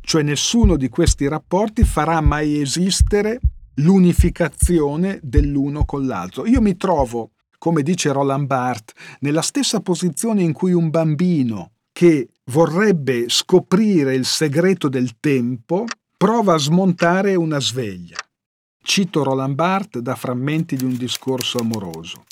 Cioè 0.00 0.22
nessuno 0.22 0.76
di 0.76 0.88
questi 0.88 1.26
rapporti 1.26 1.82
farà 1.82 2.20
mai 2.20 2.60
esistere 2.60 3.40
l'unificazione 3.78 5.18
dell'uno 5.20 5.84
con 5.84 6.06
l'altro. 6.06 6.46
Io 6.46 6.60
mi 6.60 6.76
trovo, 6.76 7.32
come 7.58 7.82
dice 7.82 8.12
Roland 8.12 8.46
Barthes, 8.46 8.94
nella 9.18 9.42
stessa 9.42 9.80
posizione 9.80 10.42
in 10.42 10.52
cui 10.52 10.70
un 10.70 10.90
bambino 10.90 11.72
che 11.90 12.28
vorrebbe 12.48 13.28
scoprire 13.28 14.14
il 14.14 14.24
segreto 14.24 14.88
del 14.88 15.18
tempo 15.20 15.84
prova 16.16 16.54
a 16.54 16.58
smontare 16.58 17.34
una 17.34 17.60
sveglia. 17.60 18.16
Cito 18.82 19.22
Roland 19.22 19.54
Barthes 19.54 20.02
da 20.02 20.14
frammenti 20.14 20.76
di 20.76 20.84
un 20.84 20.96
discorso 20.96 21.58
amoroso. 21.58 22.24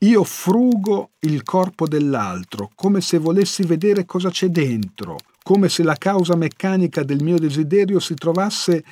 Io 0.00 0.24
frugo 0.24 1.10
il 1.20 1.42
corpo 1.42 1.86
dell'altro 1.86 2.70
come 2.74 3.02
se 3.02 3.18
volessi 3.18 3.64
vedere 3.64 4.06
cosa 4.06 4.30
c'è 4.30 4.48
dentro, 4.48 5.18
come 5.42 5.68
se 5.68 5.82
la 5.82 5.96
causa 5.96 6.36
meccanica 6.36 7.02
del 7.02 7.22
mio 7.22 7.38
desiderio 7.38 8.00
si 8.00 8.14
trovasse 8.14 8.82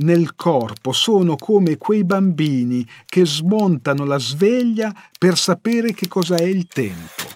nel 0.00 0.36
corpo 0.36 0.92
sono 0.92 1.36
come 1.36 1.76
quei 1.76 2.04
bambini 2.04 2.86
che 3.06 3.24
smontano 3.24 4.04
la 4.04 4.18
sveglia 4.18 4.94
per 5.18 5.36
sapere 5.36 5.92
che 5.92 6.06
cosa 6.06 6.36
è 6.36 6.44
il 6.44 6.66
tempo. 6.66 7.27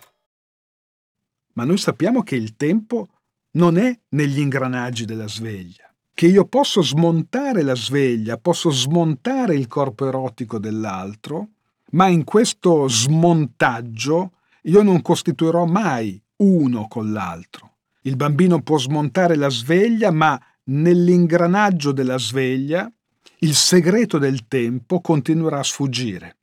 Ma 1.55 1.65
noi 1.65 1.77
sappiamo 1.77 2.23
che 2.23 2.37
il 2.37 2.57
tempo 2.57 3.09
non 3.53 3.77
è 3.77 3.99
negli 4.11 4.39
ingranaggi 4.39 5.05
della 5.05 5.29
sveglia, 5.29 5.93
che 6.15 6.27
io 6.27 6.47
posso 6.47 6.83
smontare 6.83 7.63
la 7.63 7.75
sveglia, 7.75 8.39
posso 8.39 8.71
smontare 8.71 9.55
il 9.55 9.67
corpo 9.67 10.07
erotico 10.07 10.59
dell'altro, 10.59 11.49
ma 11.91 12.09
in 12.09 12.25
questo 12.25 12.89
smontaggio 12.89 14.33
io 14.63 14.83
non 14.83 15.03
costituirò 15.03 15.65
mai 15.67 16.21
uno 16.37 16.89
con 16.89 17.13
l'altro. 17.13 17.71
Il 18.03 18.17
bambino 18.17 18.63
può 18.63 18.79
smontare 18.79 19.37
la 19.37 19.51
sveglia, 19.51 20.11
ma 20.11 20.41
nell'ingranaggio 20.65 21.93
della 21.93 22.19
sveglia 22.19 22.91
il 23.39 23.55
segreto 23.55 24.19
del 24.19 24.47
tempo 24.49 25.01
continuerà 25.01 25.59
a 25.59 25.65
sfuggire. 25.65 26.37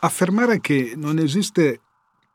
Affermare 0.00 0.60
che 0.60 0.94
non 0.96 1.18
esiste 1.18 1.80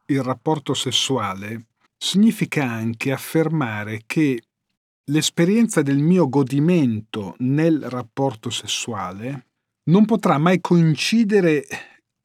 il 0.08 0.22
rapporto 0.22 0.74
sessuale 0.74 1.66
significa 1.98 2.64
anche 2.64 3.12
affermare 3.12 4.04
che 4.06 4.42
l'esperienza 5.06 5.82
del 5.82 5.98
mio 5.98 6.30
godimento 6.30 7.36
nel 7.40 7.82
rapporto 7.90 8.50
sessuale 8.50 9.48
non 9.86 10.06
potrà 10.06 10.38
mai 10.38 10.62
coincidere 10.62 11.66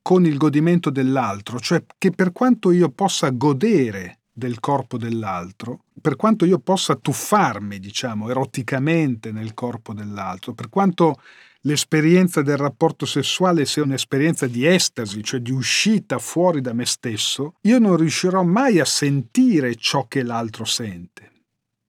con 0.03 0.25
il 0.25 0.39
godimento 0.39 0.91
dell'altro, 0.91 1.61
cioè 1.61 1.85
che 1.99 2.11
per 2.11 2.33
quanto 2.33 2.71
io 2.71 2.89
possa 2.91 3.31
godere 3.31 4.21
del 4.33 4.59
corpo 4.61 4.97
dell'altro, 4.97 5.85
per 6.01 6.17
quanto 6.17 6.47
io 6.47 6.59
possa 6.59 6.97
tuffarmi, 6.97 7.79
diciamo, 7.79 8.31
eroticamente 8.31 9.33
nel 9.33 9.53
corpo 9.53 9.93
dell'altro, 9.93 10.55
per 10.55 10.71
quanto 10.71 11.21
l'esperienza 11.63 12.43
del 12.43 12.57
rapporto 12.57 13.07
sessuale 13.07 13.67
sia 13.67 13.83
un'esperienza 13.83 14.47
di 14.47 14.67
estasi, 14.67 15.23
cioè 15.23 15.41
di 15.41 15.51
uscita 15.51 16.19
fuori 16.19 16.61
da 16.61 16.73
me 16.73 16.87
stesso, 16.87 17.55
io 17.63 17.79
non 17.79 17.97
riuscirò 17.97 18.43
mai 18.43 18.81
a 18.81 18.85
sentire 18.85 19.75
ciò 19.75 20.07
che 20.07 20.23
l'altro 20.23 20.65
sente. 20.65 21.31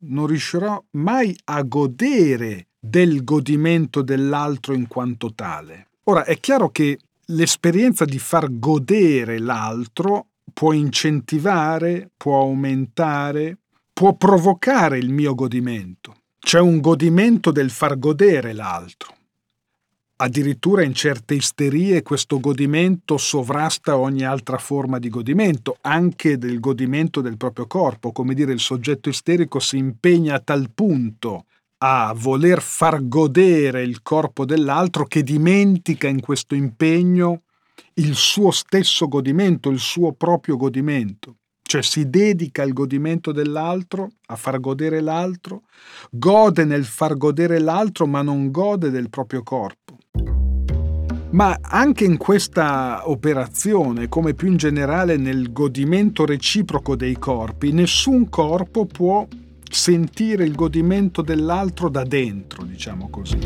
Non 0.03 0.27
riuscirò 0.27 0.83
mai 0.91 1.37
a 1.45 1.61
godere 1.61 2.67
del 2.79 3.23
godimento 3.23 4.01
dell'altro 4.01 4.73
in 4.73 4.87
quanto 4.87 5.33
tale. 5.33 5.89
Ora, 6.05 6.25
è 6.25 6.39
chiaro 6.39 6.69
che 6.69 6.97
l'esperienza 7.27 8.05
di 8.05 8.17
far 8.17 8.57
godere 8.57 9.37
l'altro 9.37 10.25
può 10.51 10.73
incentivare, 10.73 12.09
può 12.17 12.41
aumentare, 12.41 13.57
può 13.93 14.13
provocare 14.15 14.97
il 14.97 15.11
mio 15.11 15.35
godimento. 15.35 16.15
C'è 16.39 16.59
un 16.59 16.79
godimento 16.81 17.51
del 17.51 17.69
far 17.69 17.99
godere 17.99 18.51
l'altro. 18.53 19.19
Addirittura 20.23 20.83
in 20.83 20.93
certe 20.93 21.33
isterie 21.33 22.03
questo 22.03 22.39
godimento 22.39 23.17
sovrasta 23.17 23.97
ogni 23.97 24.23
altra 24.23 24.59
forma 24.59 24.99
di 24.99 25.09
godimento, 25.09 25.77
anche 25.81 26.37
del 26.37 26.59
godimento 26.59 27.21
del 27.21 27.37
proprio 27.37 27.65
corpo, 27.65 28.11
come 28.11 28.35
dire 28.35 28.53
il 28.53 28.59
soggetto 28.59 29.09
isterico 29.09 29.59
si 29.59 29.77
impegna 29.77 30.35
a 30.35 30.39
tal 30.39 30.69
punto 30.75 31.45
a 31.79 32.13
voler 32.15 32.61
far 32.61 33.07
godere 33.07 33.81
il 33.81 34.03
corpo 34.03 34.45
dell'altro 34.45 35.05
che 35.05 35.23
dimentica 35.23 36.07
in 36.07 36.21
questo 36.21 36.53
impegno 36.53 37.41
il 37.95 38.13
suo 38.13 38.51
stesso 38.51 39.07
godimento, 39.07 39.71
il 39.71 39.79
suo 39.79 40.11
proprio 40.11 40.55
godimento. 40.55 41.37
Cioè 41.63 41.81
si 41.81 42.07
dedica 42.11 42.61
al 42.61 42.73
godimento 42.73 43.31
dell'altro, 43.31 44.11
a 44.27 44.35
far 44.35 44.59
godere 44.59 45.01
l'altro, 45.01 45.63
gode 46.11 46.63
nel 46.63 46.85
far 46.85 47.17
godere 47.17 47.57
l'altro, 47.57 48.05
ma 48.05 48.21
non 48.21 48.51
gode 48.51 48.91
del 48.91 49.09
proprio 49.09 49.41
corpo. 49.41 49.80
Ma 51.31 51.57
anche 51.61 52.03
in 52.03 52.17
questa 52.17 53.09
operazione, 53.09 54.09
come 54.09 54.33
più 54.33 54.49
in 54.49 54.57
generale 54.57 55.15
nel 55.15 55.53
godimento 55.53 56.25
reciproco 56.25 56.97
dei 56.97 57.17
corpi, 57.17 57.71
nessun 57.71 58.27
corpo 58.27 58.85
può 58.85 59.25
sentire 59.69 60.43
il 60.43 60.53
godimento 60.53 61.21
dell'altro 61.21 61.87
da 61.87 62.03
dentro, 62.03 62.63
diciamo 62.63 63.09
così. 63.09 63.39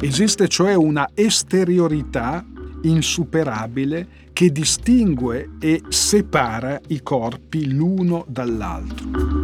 Esiste 0.00 0.48
cioè 0.48 0.74
una 0.74 1.10
esteriorità 1.14 2.44
insuperabile 2.82 4.06
che 4.32 4.50
distingue 4.50 5.50
e 5.60 5.82
separa 5.88 6.80
i 6.88 7.02
corpi 7.02 7.70
l'uno 7.70 8.24
dall'altro. 8.26 9.39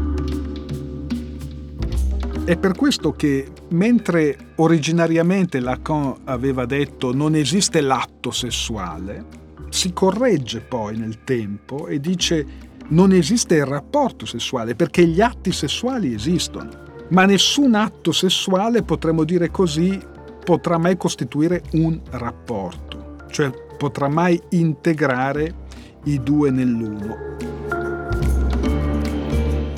È 2.47 2.57
per 2.57 2.77
questo 2.77 3.11
che, 3.13 3.49
mentre 3.71 4.53
originariamente 4.57 5.59
Lacan 5.59 6.15
aveva 6.25 6.65
detto 6.65 7.13
non 7.13 7.35
esiste 7.35 7.81
l'atto 7.81 8.31
sessuale, 8.31 9.27
si 9.69 9.93
corregge 9.93 10.61
poi 10.61 10.97
nel 10.97 11.25
tempo 11.25 11.89
e 11.89 11.99
dice 11.99 12.47
non 12.89 13.13
esiste 13.13 13.57
il 13.57 13.67
rapporto 13.67 14.25
sessuale 14.27 14.77
perché 14.77 15.05
gli 15.05 15.21
atti 15.21 15.51
sessuali 15.51 16.15
esistono, 16.15 16.71
ma 17.09 17.25
nessun 17.25 17.75
atto 17.75 18.13
sessuale, 18.13 18.83
potremmo 18.83 19.25
dire 19.25 19.51
così, 19.51 20.01
potrà 20.45 20.79
mai 20.79 20.97
costituire 20.97 21.65
un 21.73 22.01
rapporto 22.11 23.07
cioè 23.31 23.51
potrà 23.77 24.09
mai 24.09 24.41
integrare 24.51 25.55
i 26.05 26.23
due 26.23 26.51
nell'uno. 26.51 27.35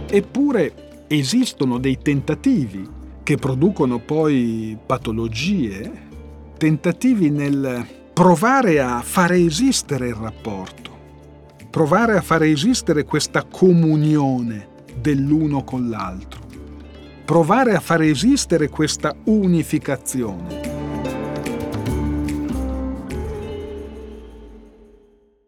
Eppure 0.09 0.88
esistono 1.09 1.79
dei 1.79 1.99
tentativi 1.99 2.87
che 3.23 3.37
producono 3.37 3.99
poi 3.99 4.79
patologie, 4.85 6.07
tentativi 6.57 7.31
nel 7.31 7.87
provare 8.13 8.81
a 8.81 9.01
fare 9.01 9.39
esistere 9.39 10.09
il 10.09 10.15
rapporto, 10.15 10.91
provare 11.71 12.17
a 12.17 12.21
fare 12.21 12.51
esistere 12.51 13.05
questa 13.05 13.45
comunione 13.45 14.69
dell'uno 15.01 15.65
con 15.65 15.89
l'altro, 15.89 16.41
provare 17.25 17.75
a 17.75 17.81
fare 17.81 18.09
esistere 18.09 18.69
questa 18.69 19.15
unificazione. 19.25 20.67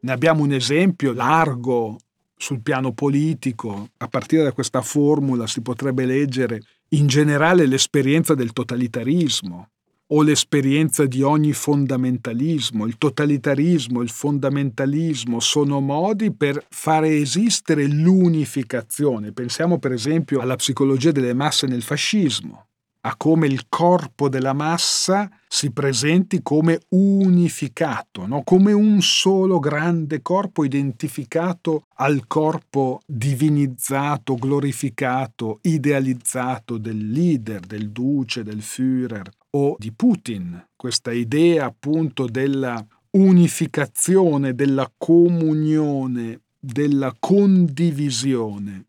Ne 0.02 0.12
abbiamo 0.12 0.42
un 0.42 0.52
esempio 0.52 1.12
largo 1.12 1.98
sul 2.40 2.62
piano 2.62 2.92
politico. 2.92 3.90
A 3.98 4.08
partire 4.08 4.42
da 4.42 4.52
questa 4.52 4.80
formula 4.80 5.46
si 5.46 5.60
potrebbe 5.60 6.06
leggere 6.06 6.62
in 6.90 7.06
generale 7.06 7.66
l'esperienza 7.66 8.34
del 8.34 8.52
totalitarismo 8.52 9.68
o 10.12 10.22
l'esperienza 10.22 11.04
di 11.04 11.22
ogni 11.22 11.52
fondamentalismo. 11.52 12.86
Il 12.86 12.96
totalitarismo, 12.96 14.00
il 14.00 14.08
fondamentalismo 14.08 15.38
sono 15.38 15.80
modi 15.80 16.32
per 16.32 16.64
fare 16.68 17.14
esistere 17.16 17.86
l'unificazione. 17.86 19.32
Pensiamo 19.32 19.78
per 19.78 19.92
esempio 19.92 20.40
alla 20.40 20.56
psicologia 20.56 21.12
delle 21.12 21.34
masse 21.34 21.66
nel 21.66 21.82
fascismo 21.82 22.69
a 23.02 23.16
come 23.16 23.46
il 23.46 23.66
corpo 23.68 24.28
della 24.28 24.52
massa 24.52 25.30
si 25.48 25.70
presenti 25.70 26.40
come 26.42 26.80
unificato, 26.90 28.26
no? 28.26 28.42
come 28.44 28.72
un 28.72 29.00
solo 29.00 29.58
grande 29.58 30.20
corpo 30.20 30.64
identificato 30.64 31.86
al 31.96 32.26
corpo 32.26 33.00
divinizzato, 33.06 34.34
glorificato, 34.34 35.58
idealizzato 35.62 36.76
del 36.76 37.10
leader, 37.10 37.60
del 37.60 37.90
duce, 37.90 38.42
del 38.42 38.62
Führer 38.62 39.30
o 39.50 39.76
di 39.78 39.92
Putin. 39.92 40.68
Questa 40.76 41.12
idea 41.12 41.66
appunto 41.66 42.26
della 42.26 42.84
unificazione, 43.12 44.54
della 44.54 44.90
comunione, 44.96 46.40
della 46.58 47.14
condivisione 47.18 48.84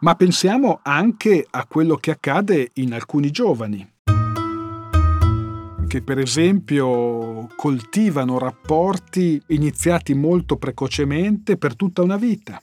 ma 0.00 0.14
pensiamo 0.14 0.80
anche 0.82 1.46
a 1.48 1.66
quello 1.66 1.96
che 1.96 2.12
accade 2.12 2.70
in 2.74 2.94
alcuni 2.94 3.30
giovani, 3.30 3.86
che 5.86 6.02
per 6.02 6.18
esempio 6.18 7.48
coltivano 7.54 8.38
rapporti 8.38 9.42
iniziati 9.48 10.14
molto 10.14 10.56
precocemente 10.56 11.58
per 11.58 11.76
tutta 11.76 12.02
una 12.02 12.16
vita, 12.16 12.60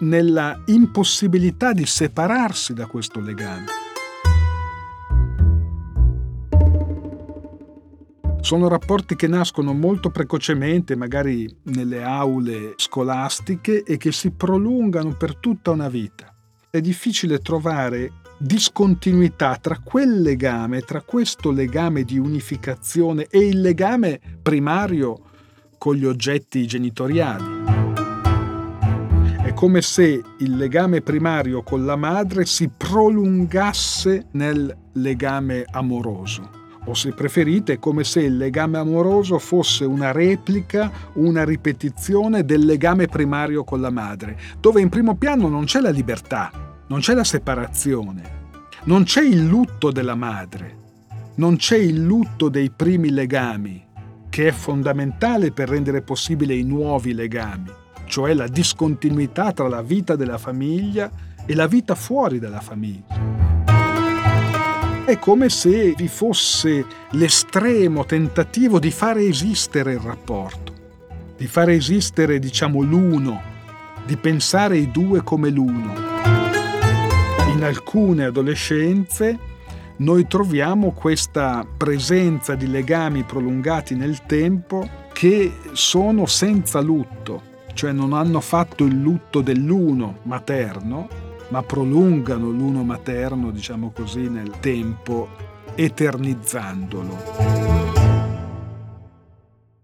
nella 0.00 0.62
impossibilità 0.66 1.72
di 1.72 1.84
separarsi 1.84 2.74
da 2.74 2.86
questo 2.86 3.20
legame. 3.20 3.84
Sono 8.40 8.68
rapporti 8.68 9.16
che 9.16 9.26
nascono 9.26 9.72
molto 9.72 10.10
precocemente, 10.10 10.94
magari 10.94 11.52
nelle 11.64 12.04
aule 12.04 12.74
scolastiche, 12.76 13.82
e 13.82 13.96
che 13.96 14.12
si 14.12 14.30
prolungano 14.30 15.16
per 15.16 15.34
tutta 15.34 15.72
una 15.72 15.88
vita 15.88 16.35
è 16.70 16.80
difficile 16.80 17.38
trovare 17.38 18.12
discontinuità 18.38 19.56
tra 19.56 19.78
quel 19.82 20.20
legame, 20.20 20.82
tra 20.82 21.00
questo 21.00 21.50
legame 21.50 22.02
di 22.04 22.18
unificazione 22.18 23.26
e 23.30 23.38
il 23.38 23.60
legame 23.60 24.20
primario 24.42 25.20
con 25.78 25.94
gli 25.94 26.04
oggetti 26.04 26.66
genitoriali. 26.66 27.64
È 29.42 29.52
come 29.54 29.80
se 29.80 30.22
il 30.38 30.56
legame 30.56 31.00
primario 31.00 31.62
con 31.62 31.86
la 31.86 31.96
madre 31.96 32.44
si 32.44 32.68
prolungasse 32.68 34.26
nel 34.32 34.76
legame 34.94 35.64
amoroso. 35.70 36.55
O 36.86 36.94
se 36.94 37.12
preferite, 37.12 37.74
è 37.74 37.78
come 37.78 38.04
se 38.04 38.22
il 38.22 38.36
legame 38.36 38.78
amoroso 38.78 39.38
fosse 39.38 39.84
una 39.84 40.12
replica, 40.12 40.90
una 41.14 41.44
ripetizione 41.44 42.44
del 42.44 42.64
legame 42.64 43.06
primario 43.06 43.64
con 43.64 43.80
la 43.80 43.90
madre, 43.90 44.38
dove 44.60 44.80
in 44.80 44.88
primo 44.88 45.16
piano 45.16 45.48
non 45.48 45.64
c'è 45.64 45.80
la 45.80 45.90
libertà, 45.90 46.50
non 46.86 47.00
c'è 47.00 47.14
la 47.14 47.24
separazione, 47.24 48.22
non 48.84 49.02
c'è 49.02 49.22
il 49.22 49.44
lutto 49.44 49.90
della 49.90 50.14
madre, 50.14 50.84
non 51.36 51.56
c'è 51.56 51.76
il 51.76 52.00
lutto 52.00 52.48
dei 52.48 52.70
primi 52.70 53.10
legami, 53.10 53.84
che 54.28 54.46
è 54.46 54.52
fondamentale 54.52 55.50
per 55.50 55.68
rendere 55.68 56.02
possibile 56.02 56.54
i 56.54 56.62
nuovi 56.62 57.14
legami, 57.14 57.70
cioè 58.04 58.32
la 58.32 58.46
discontinuità 58.46 59.52
tra 59.52 59.66
la 59.66 59.82
vita 59.82 60.14
della 60.14 60.38
famiglia 60.38 61.10
e 61.44 61.54
la 61.54 61.66
vita 61.66 61.96
fuori 61.96 62.38
dalla 62.38 62.60
famiglia. 62.60 63.55
È 65.06 65.20
come 65.20 65.50
se 65.50 65.94
vi 65.96 66.08
fosse 66.08 66.84
l'estremo 67.10 68.04
tentativo 68.04 68.80
di 68.80 68.90
fare 68.90 69.22
esistere 69.22 69.92
il 69.92 70.00
rapporto, 70.00 70.72
di 71.36 71.46
fare 71.46 71.74
esistere, 71.74 72.40
diciamo, 72.40 72.82
l'uno, 72.82 73.40
di 74.04 74.16
pensare 74.16 74.78
i 74.78 74.90
due 74.90 75.22
come 75.22 75.50
l'uno. 75.50 75.94
In 77.54 77.62
alcune 77.62 78.24
adolescenze 78.24 79.38
noi 79.98 80.26
troviamo 80.26 80.90
questa 80.90 81.64
presenza 81.76 82.56
di 82.56 82.66
legami 82.66 83.22
prolungati 83.22 83.94
nel 83.94 84.26
tempo 84.26 84.88
che 85.12 85.52
sono 85.70 86.26
senza 86.26 86.80
lutto, 86.80 87.42
cioè 87.74 87.92
non 87.92 88.12
hanno 88.12 88.40
fatto 88.40 88.82
il 88.82 89.00
lutto 89.00 89.40
dell'uno 89.40 90.18
materno, 90.22 91.25
ma 91.48 91.62
prolungano 91.62 92.50
l'uno 92.50 92.82
materno, 92.82 93.50
diciamo 93.50 93.90
così, 93.90 94.28
nel 94.28 94.58
tempo, 94.60 95.28
eternizzandolo. 95.74 97.16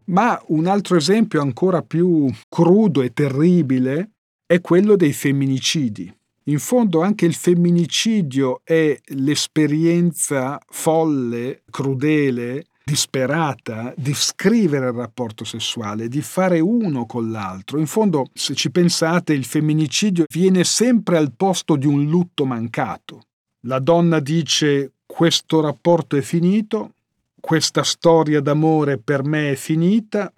Ma 0.06 0.40
un 0.48 0.66
altro 0.66 0.96
esempio 0.96 1.40
ancora 1.40 1.82
più 1.82 2.30
crudo 2.48 3.02
e 3.02 3.12
terribile 3.12 4.10
è 4.44 4.60
quello 4.60 4.96
dei 4.96 5.12
femminicidi. 5.12 6.12
In 6.46 6.58
fondo 6.58 7.02
anche 7.02 7.24
il 7.24 7.34
femminicidio 7.34 8.62
è 8.64 8.98
l'esperienza 9.14 10.58
folle, 10.66 11.62
crudele, 11.70 12.66
disperata 12.84 13.94
di 13.96 14.12
scrivere 14.14 14.86
il 14.86 14.92
rapporto 14.92 15.44
sessuale, 15.44 16.08
di 16.08 16.20
fare 16.20 16.60
uno 16.60 17.06
con 17.06 17.30
l'altro. 17.30 17.78
In 17.78 17.86
fondo, 17.86 18.26
se 18.32 18.54
ci 18.54 18.70
pensate, 18.70 19.32
il 19.32 19.44
femminicidio 19.44 20.24
viene 20.28 20.64
sempre 20.64 21.16
al 21.16 21.32
posto 21.32 21.76
di 21.76 21.86
un 21.86 22.04
lutto 22.06 22.44
mancato. 22.44 23.26
La 23.66 23.78
donna 23.78 24.18
dice 24.18 24.92
questo 25.06 25.60
rapporto 25.60 26.16
è 26.16 26.22
finito, 26.22 26.94
questa 27.38 27.82
storia 27.82 28.40
d'amore 28.40 28.98
per 28.98 29.24
me 29.24 29.52
è 29.52 29.54
finita, 29.56 30.32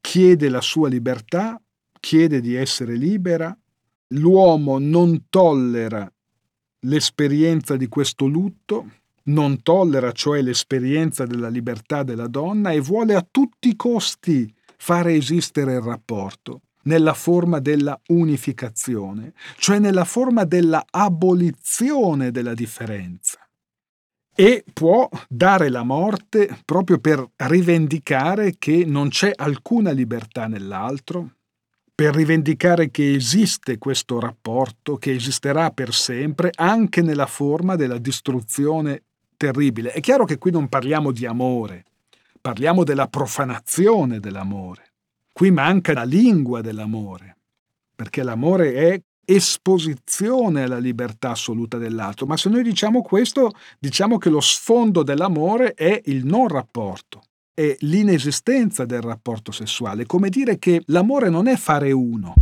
chiede 0.00 0.48
la 0.48 0.60
sua 0.60 0.88
libertà, 0.88 1.60
chiede 1.98 2.40
di 2.40 2.54
essere 2.54 2.96
libera, 2.96 3.56
l'uomo 4.08 4.78
non 4.78 5.24
tollera 5.28 6.10
l'esperienza 6.80 7.76
di 7.76 7.88
questo 7.88 8.26
lutto, 8.26 8.88
non 9.24 9.62
tollera 9.62 10.12
cioè 10.12 10.40
l'esperienza 10.42 11.24
della 11.24 11.48
libertà 11.48 12.02
della 12.02 12.26
donna 12.26 12.70
e 12.70 12.80
vuole 12.80 13.14
a 13.14 13.26
tutti 13.28 13.68
i 13.68 13.76
costi 13.76 14.52
fare 14.76 15.14
esistere 15.14 15.74
il 15.74 15.82
rapporto 15.82 16.62
nella 16.84 17.12
forma 17.12 17.58
della 17.58 18.00
unificazione, 18.08 19.34
cioè 19.58 19.78
nella 19.78 20.04
forma 20.04 20.44
della 20.44 20.84
abolizione 20.90 22.30
della 22.30 22.54
differenza. 22.54 23.38
E 24.34 24.64
può 24.72 25.08
dare 25.28 25.68
la 25.68 25.82
morte 25.82 26.58
proprio 26.64 26.98
per 26.98 27.30
rivendicare 27.36 28.54
che 28.58 28.84
non 28.86 29.10
c'è 29.10 29.32
alcuna 29.34 29.90
libertà 29.90 30.46
nell'altro, 30.46 31.34
per 31.94 32.14
rivendicare 32.14 32.90
che 32.90 33.12
esiste 33.12 33.76
questo 33.76 34.18
rapporto, 34.18 34.96
che 34.96 35.12
esisterà 35.12 35.70
per 35.70 35.92
sempre, 35.92 36.50
anche 36.54 37.02
nella 37.02 37.26
forma 37.26 37.76
della 37.76 37.98
distruzione 37.98 39.02
terribile. 39.40 39.92
È 39.92 40.00
chiaro 40.00 40.26
che 40.26 40.36
qui 40.36 40.50
non 40.50 40.68
parliamo 40.68 41.12
di 41.12 41.24
amore, 41.24 41.84
parliamo 42.38 42.84
della 42.84 43.08
profanazione 43.08 44.20
dell'amore. 44.20 44.92
Qui 45.32 45.50
manca 45.50 45.94
la 45.94 46.02
lingua 46.02 46.60
dell'amore, 46.60 47.38
perché 47.96 48.22
l'amore 48.22 48.74
è 48.74 49.00
esposizione 49.24 50.64
alla 50.64 50.78
libertà 50.78 51.30
assoluta 51.30 51.78
dell'altro, 51.78 52.26
ma 52.26 52.36
se 52.36 52.50
noi 52.50 52.62
diciamo 52.62 53.00
questo, 53.00 53.52
diciamo 53.78 54.18
che 54.18 54.28
lo 54.28 54.40
sfondo 54.40 55.02
dell'amore 55.02 55.72
è 55.72 55.98
il 56.04 56.26
non 56.26 56.48
rapporto 56.48 57.22
è 57.52 57.76
l'inesistenza 57.80 58.86
del 58.86 59.02
rapporto 59.02 59.52
sessuale, 59.52 60.06
come 60.06 60.30
dire 60.30 60.58
che 60.58 60.82
l'amore 60.86 61.28
non 61.28 61.46
è 61.46 61.56
fare 61.56 61.92
uno, 61.92 62.32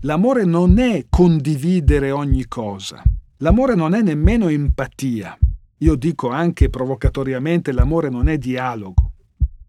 l'amore 0.00 0.44
non 0.44 0.78
è 0.78 1.06
condividere 1.08 2.10
ogni 2.10 2.46
cosa, 2.48 3.00
l'amore 3.38 3.76
non 3.76 3.94
è 3.94 4.02
nemmeno 4.02 4.48
empatia. 4.48 5.38
Io 5.84 5.96
dico 5.96 6.30
anche 6.30 6.70
provocatoriamente 6.70 7.70
l'amore 7.70 8.08
non 8.08 8.28
è 8.28 8.38
dialogo. 8.38 9.12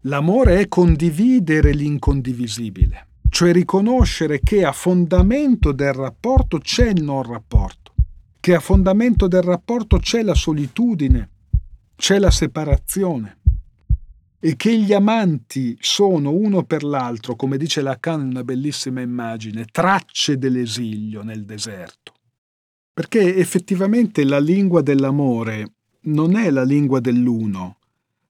L'amore 0.04 0.60
è 0.60 0.66
condividere 0.66 1.72
l'incondivisibile, 1.72 3.08
cioè 3.28 3.52
riconoscere 3.52 4.40
che 4.42 4.64
a 4.64 4.72
fondamento 4.72 5.72
del 5.72 5.92
rapporto 5.92 6.56
c'è 6.56 6.88
il 6.88 7.02
non 7.02 7.22
rapporto, 7.22 7.92
che 8.40 8.54
a 8.54 8.60
fondamento 8.60 9.28
del 9.28 9.42
rapporto 9.42 9.98
c'è 9.98 10.22
la 10.22 10.32
solitudine, 10.32 11.28
c'è 11.94 12.18
la 12.18 12.30
separazione 12.30 13.40
e 14.40 14.56
che 14.56 14.74
gli 14.78 14.94
amanti 14.94 15.76
sono 15.80 16.30
uno 16.30 16.62
per 16.62 16.82
l'altro, 16.82 17.36
come 17.36 17.58
dice 17.58 17.82
Lacan 17.82 18.22
in 18.22 18.28
una 18.28 18.44
bellissima 18.44 19.02
immagine, 19.02 19.66
tracce 19.66 20.38
dell'esilio 20.38 21.22
nel 21.22 21.44
deserto. 21.44 22.14
Perché 22.94 23.36
effettivamente 23.36 24.24
la 24.24 24.38
lingua 24.38 24.80
dell'amore 24.80 25.72
non 26.06 26.36
è 26.36 26.50
la 26.50 26.62
lingua 26.62 27.00
dell'uno, 27.00 27.78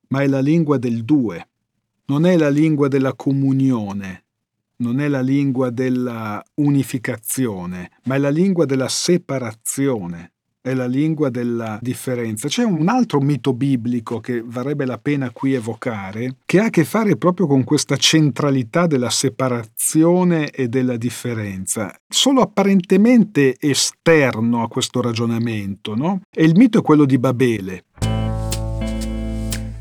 ma 0.08 0.22
è 0.22 0.26
la 0.26 0.40
lingua 0.40 0.78
del 0.78 1.04
due, 1.04 1.48
non 2.06 2.24
è 2.24 2.36
la 2.36 2.48
lingua 2.48 2.88
della 2.88 3.14
comunione, 3.14 4.24
non 4.76 5.00
è 5.00 5.08
la 5.08 5.20
lingua 5.20 5.70
della 5.70 6.42
unificazione, 6.54 7.90
ma 8.04 8.14
è 8.14 8.18
la 8.18 8.30
lingua 8.30 8.64
della 8.64 8.88
separazione, 8.88 10.32
è 10.66 10.74
la 10.74 10.87
lingua 10.87 11.31
della 11.31 11.79
differenza. 11.81 12.48
C'è 12.48 12.64
un 12.64 12.88
altro 12.88 13.20
mito 13.20 13.52
biblico 13.52 14.18
che 14.18 14.42
varrebbe 14.44 14.85
la 14.85 14.98
pena 14.98 15.31
qui 15.31 15.55
evocare, 15.55 16.38
che 16.44 16.59
ha 16.59 16.64
a 16.64 16.70
che 16.70 16.85
fare 16.85 17.16
proprio 17.16 17.46
con 17.46 17.62
questa 17.62 17.96
centralità 17.96 18.88
della 18.88 19.11
separazione 19.11 20.50
e 20.50 20.68
della 20.68 20.96
differenza, 20.96 21.96
solo 22.09 22.40
apparentemente 22.40 23.55
esterno 23.61 24.64
a 24.64 24.68
questo 24.68 25.00
ragionamento, 25.00 25.94
no? 25.94 26.22
E 26.35 26.42
il 26.42 26.57
mito 26.57 26.81
è 26.81 26.83
quello 26.83 27.05
di 27.05 27.18
Babele. 27.18 27.85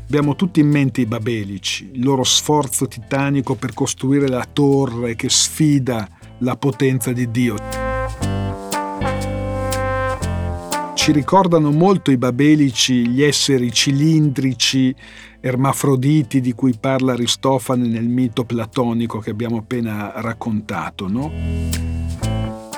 Abbiamo 0.04 0.36
tutti 0.36 0.60
in 0.60 0.68
mente 0.68 1.00
i 1.00 1.06
babelici, 1.06 1.90
il 1.94 2.04
loro 2.04 2.22
sforzo 2.22 2.86
titanico 2.86 3.56
per 3.56 3.74
costruire 3.74 4.28
la 4.28 4.46
torre 4.50 5.16
che 5.16 5.28
sfida 5.28 6.08
la 6.38 6.56
potenza 6.56 7.12
di 7.12 7.28
Dio. 7.28 7.85
Ci 11.06 11.12
ricordano 11.12 11.70
molto 11.70 12.10
i 12.10 12.16
babelici, 12.16 13.06
gli 13.06 13.22
esseri 13.22 13.70
cilindrici, 13.70 14.92
ermafroditi 15.38 16.40
di 16.40 16.52
cui 16.52 16.74
parla 16.80 17.12
Aristofane 17.12 17.86
nel 17.86 18.08
mito 18.08 18.44
platonico 18.44 19.20
che 19.20 19.30
abbiamo 19.30 19.58
appena 19.58 20.14
raccontato, 20.16 21.06
no? 21.06 21.30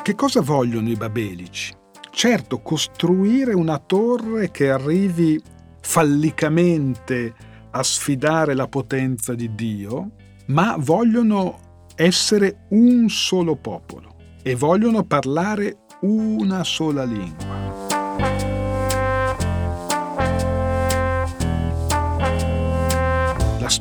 Che 0.03 0.14
cosa 0.14 0.43
vogliono 0.43 0.91
i 0.91 0.95
babelici? 0.95 1.73
Certo, 2.11 2.61
costruire 2.61 3.55
una 3.55 3.79
torre 3.79 4.51
che 4.51 4.69
arrivi 4.69 5.41
fallicamente 5.81 7.35
a 7.71 7.83
sfidare 7.83 8.53
la 8.53 8.69
potenza 8.69 9.33
di 9.35 9.55
Dio, 9.55 10.11
ma 10.49 10.77
vogliono 10.79 11.87
essere 11.95 12.67
un 12.73 13.09
solo 13.09 13.57
popolo 13.57 14.17
e 14.43 14.55
vogliono 14.55 15.03
parlare 15.05 15.79
una 16.03 16.62
sola 16.62 17.05
lingua. 17.05 17.48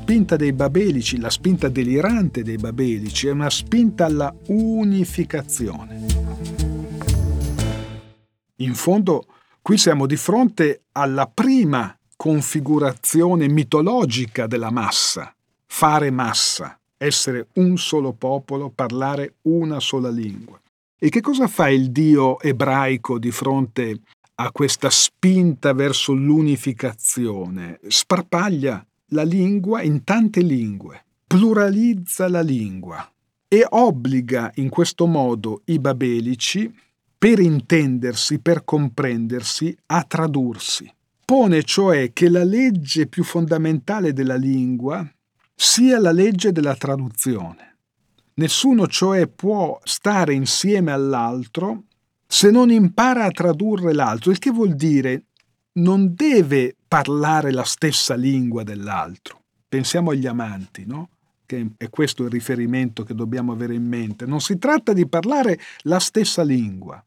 Spinta 0.07 0.37
dei 0.37 0.53
babelici, 0.53 1.19
la 1.19 1.29
spinta 1.29 1.67
delirante 1.67 2.41
dei 2.41 2.55
babelici 2.55 3.27
è 3.27 3.31
una 3.31 3.49
spinta 3.49 4.05
alla 4.05 4.33
unificazione. 4.47 6.05
In 8.55 8.73
fondo, 8.73 9.25
qui 9.61 9.77
siamo 9.77 10.05
di 10.05 10.15
fronte 10.15 10.83
alla 10.93 11.27
prima 11.27 11.93
configurazione 12.15 13.49
mitologica 13.49 14.47
della 14.47 14.71
massa, 14.71 15.35
fare 15.65 16.09
massa, 16.09 16.79
essere 16.95 17.47
un 17.55 17.77
solo 17.77 18.13
popolo, 18.13 18.71
parlare 18.73 19.33
una 19.41 19.81
sola 19.81 20.09
lingua. 20.09 20.57
E 20.97 21.09
che 21.09 21.19
cosa 21.19 21.47
fa 21.47 21.67
il 21.67 21.91
Dio 21.91 22.39
ebraico 22.39 23.19
di 23.19 23.31
fronte 23.31 23.99
a 24.35 24.51
questa 24.53 24.89
spinta 24.89 25.73
verso 25.73 26.13
l'unificazione? 26.13 27.81
Sparpaglia 27.85 28.81
la 29.11 29.23
lingua 29.23 29.81
in 29.81 30.03
tante 30.03 30.41
lingue, 30.41 31.05
pluralizza 31.25 32.27
la 32.27 32.41
lingua 32.41 33.09
e 33.47 33.65
obbliga 33.69 34.51
in 34.55 34.69
questo 34.69 35.05
modo 35.05 35.61
i 35.65 35.79
babelici, 35.79 36.73
per 37.17 37.39
intendersi, 37.39 38.39
per 38.39 38.63
comprendersi, 38.63 39.75
a 39.87 40.03
tradursi. 40.03 40.91
Pone 41.25 41.63
cioè 41.63 42.13
che 42.13 42.29
la 42.29 42.43
legge 42.43 43.07
più 43.07 43.23
fondamentale 43.23 44.13
della 44.13 44.35
lingua 44.35 45.05
sia 45.55 45.99
la 45.99 46.11
legge 46.11 46.51
della 46.51 46.75
traduzione. 46.75 47.77
Nessuno 48.35 48.87
cioè 48.87 49.27
può 49.27 49.79
stare 49.83 50.33
insieme 50.33 50.91
all'altro 50.91 51.85
se 52.27 52.51
non 52.51 52.69
impara 52.69 53.25
a 53.25 53.31
tradurre 53.31 53.93
l'altro, 53.93 54.31
il 54.31 54.37
che 54.37 54.51
vuol 54.51 54.75
dire 54.75 55.23
non 55.73 56.13
deve 56.13 56.76
parlare 56.87 57.51
la 57.51 57.63
stessa 57.63 58.15
lingua 58.15 58.63
dell'altro. 58.63 59.41
Pensiamo 59.67 60.11
agli 60.11 60.27
amanti, 60.27 60.85
no? 60.85 61.09
Che 61.45 61.71
è 61.77 61.89
questo 61.89 62.23
il 62.23 62.29
riferimento 62.29 63.03
che 63.03 63.13
dobbiamo 63.13 63.51
avere 63.51 63.73
in 63.73 63.85
mente. 63.85 64.25
Non 64.25 64.41
si 64.41 64.57
tratta 64.57 64.93
di 64.93 65.07
parlare 65.07 65.59
la 65.81 65.99
stessa 65.99 66.43
lingua. 66.43 67.03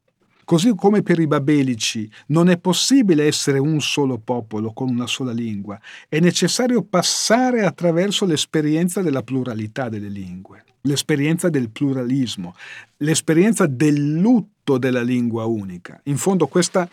Così 0.51 0.75
come 0.75 1.01
per 1.01 1.17
i 1.17 1.27
babelici 1.27 2.11
non 2.27 2.49
è 2.49 2.57
possibile 2.57 3.25
essere 3.25 3.57
un 3.57 3.79
solo 3.79 4.17
popolo 4.17 4.73
con 4.73 4.89
una 4.89 5.07
sola 5.07 5.31
lingua, 5.31 5.79
è 6.09 6.19
necessario 6.19 6.83
passare 6.83 7.63
attraverso 7.63 8.25
l'esperienza 8.25 9.01
della 9.01 9.23
pluralità 9.23 9.87
delle 9.87 10.09
lingue, 10.09 10.65
l'esperienza 10.81 11.47
del 11.47 11.69
pluralismo, 11.69 12.53
l'esperienza 12.97 13.65
del 13.65 14.19
lutto 14.19 14.77
della 14.77 15.03
lingua 15.03 15.45
unica. 15.45 16.01
In 16.07 16.17
fondo 16.17 16.47
questa 16.47 16.85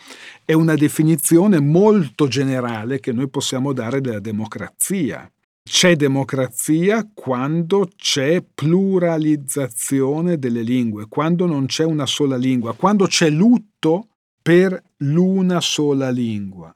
è 0.44 0.52
una 0.52 0.76
definizione 0.76 1.58
molto 1.58 2.28
generale 2.28 3.00
che 3.00 3.10
noi 3.10 3.28
possiamo 3.28 3.72
dare 3.72 4.00
della 4.00 4.20
democrazia. 4.20 5.28
C'è 5.70 5.96
democrazia 5.96 7.08
quando 7.12 7.90
c'è 7.94 8.42
pluralizzazione 8.42 10.38
delle 10.38 10.62
lingue, 10.62 11.06
quando 11.08 11.44
non 11.44 11.66
c'è 11.66 11.84
una 11.84 12.06
sola 12.06 12.36
lingua, 12.36 12.74
quando 12.74 13.06
c'è 13.06 13.28
lutto 13.28 14.08
per 14.40 14.82
l'una 14.96 15.60
sola 15.60 16.08
lingua. 16.08 16.74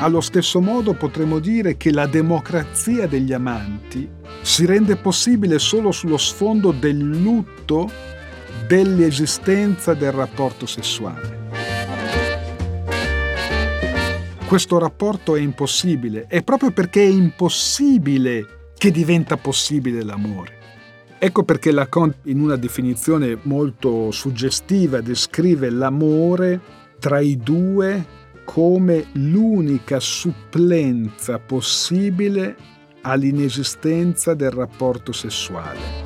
Allo 0.00 0.20
stesso 0.20 0.60
modo 0.60 0.94
potremmo 0.94 1.38
dire 1.38 1.76
che 1.76 1.92
la 1.92 2.08
democrazia 2.08 3.06
degli 3.06 3.32
amanti 3.32 4.10
si 4.42 4.66
rende 4.66 4.96
possibile 4.96 5.60
solo 5.60 5.92
sullo 5.92 6.18
sfondo 6.18 6.72
del 6.72 6.98
lutto 6.98 7.88
dell'esistenza 8.66 9.94
del 9.94 10.12
rapporto 10.12 10.66
sessuale 10.66 11.35
questo 14.46 14.78
rapporto 14.78 15.34
è 15.34 15.40
impossibile. 15.40 16.26
È 16.28 16.42
proprio 16.42 16.70
perché 16.70 17.02
è 17.02 17.08
impossibile 17.08 18.70
che 18.78 18.92
diventa 18.92 19.36
possibile 19.36 20.04
l'amore. 20.04 20.54
Ecco 21.18 21.42
perché 21.42 21.72
Lacan, 21.72 22.14
in 22.24 22.40
una 22.40 22.56
definizione 22.56 23.36
molto 23.42 24.12
suggestiva, 24.12 25.00
descrive 25.00 25.70
l'amore 25.70 26.60
tra 27.00 27.18
i 27.18 27.36
due 27.36 28.14
come 28.44 29.06
l'unica 29.14 29.98
supplenza 29.98 31.40
possibile 31.40 32.56
all'inesistenza 33.02 34.34
del 34.34 34.50
rapporto 34.50 35.10
sessuale. 35.10 36.05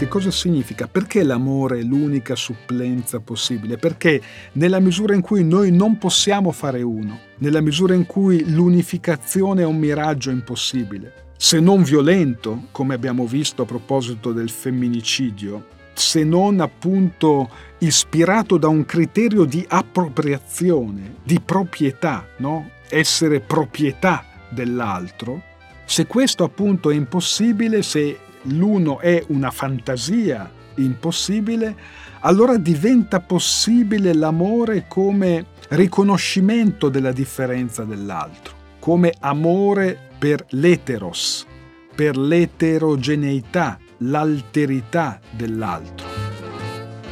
Che 0.00 0.08
cosa 0.08 0.30
significa? 0.30 0.88
Perché 0.88 1.22
l'amore 1.22 1.80
è 1.80 1.82
l'unica 1.82 2.34
supplenza 2.34 3.20
possibile? 3.20 3.76
Perché 3.76 4.18
nella 4.52 4.80
misura 4.80 5.14
in 5.14 5.20
cui 5.20 5.44
noi 5.44 5.70
non 5.70 5.98
possiamo 5.98 6.52
fare 6.52 6.80
uno, 6.80 7.18
nella 7.40 7.60
misura 7.60 7.92
in 7.92 8.06
cui 8.06 8.50
l'unificazione 8.50 9.60
è 9.60 9.66
un 9.66 9.76
miraggio 9.76 10.30
impossibile, 10.30 11.32
se 11.36 11.60
non 11.60 11.82
violento, 11.82 12.68
come 12.70 12.94
abbiamo 12.94 13.26
visto 13.26 13.60
a 13.60 13.66
proposito 13.66 14.32
del 14.32 14.48
femminicidio, 14.48 15.66
se 15.92 16.24
non 16.24 16.60
appunto 16.60 17.50
ispirato 17.80 18.56
da 18.56 18.68
un 18.68 18.86
criterio 18.86 19.44
di 19.44 19.62
appropriazione, 19.68 21.16
di 21.22 21.42
proprietà, 21.44 22.26
no? 22.38 22.70
essere 22.88 23.40
proprietà 23.40 24.24
dell'altro, 24.48 25.42
se 25.84 26.06
questo 26.06 26.42
appunto 26.42 26.88
è 26.88 26.94
impossibile, 26.94 27.82
se 27.82 28.16
l'uno 28.42 28.98
è 28.98 29.22
una 29.28 29.50
fantasia 29.50 30.50
impossibile, 30.76 31.76
allora 32.20 32.56
diventa 32.56 33.20
possibile 33.20 34.14
l'amore 34.14 34.86
come 34.88 35.46
riconoscimento 35.70 36.88
della 36.88 37.12
differenza 37.12 37.84
dell'altro, 37.84 38.54
come 38.78 39.14
amore 39.20 39.98
per 40.18 40.44
l'eteros, 40.50 41.46
per 41.94 42.16
l'eterogeneità, 42.16 43.78
l'alterità 43.98 45.20
dell'altro. 45.30 46.06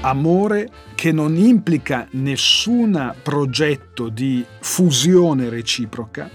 Amore 0.01 0.71
che 0.95 1.13
non 1.13 1.37
implica 1.37 2.07
nessun 2.13 3.15
progetto 3.23 4.09
di 4.09 4.45
fusione 4.61 5.49
reciproca, 5.49 6.31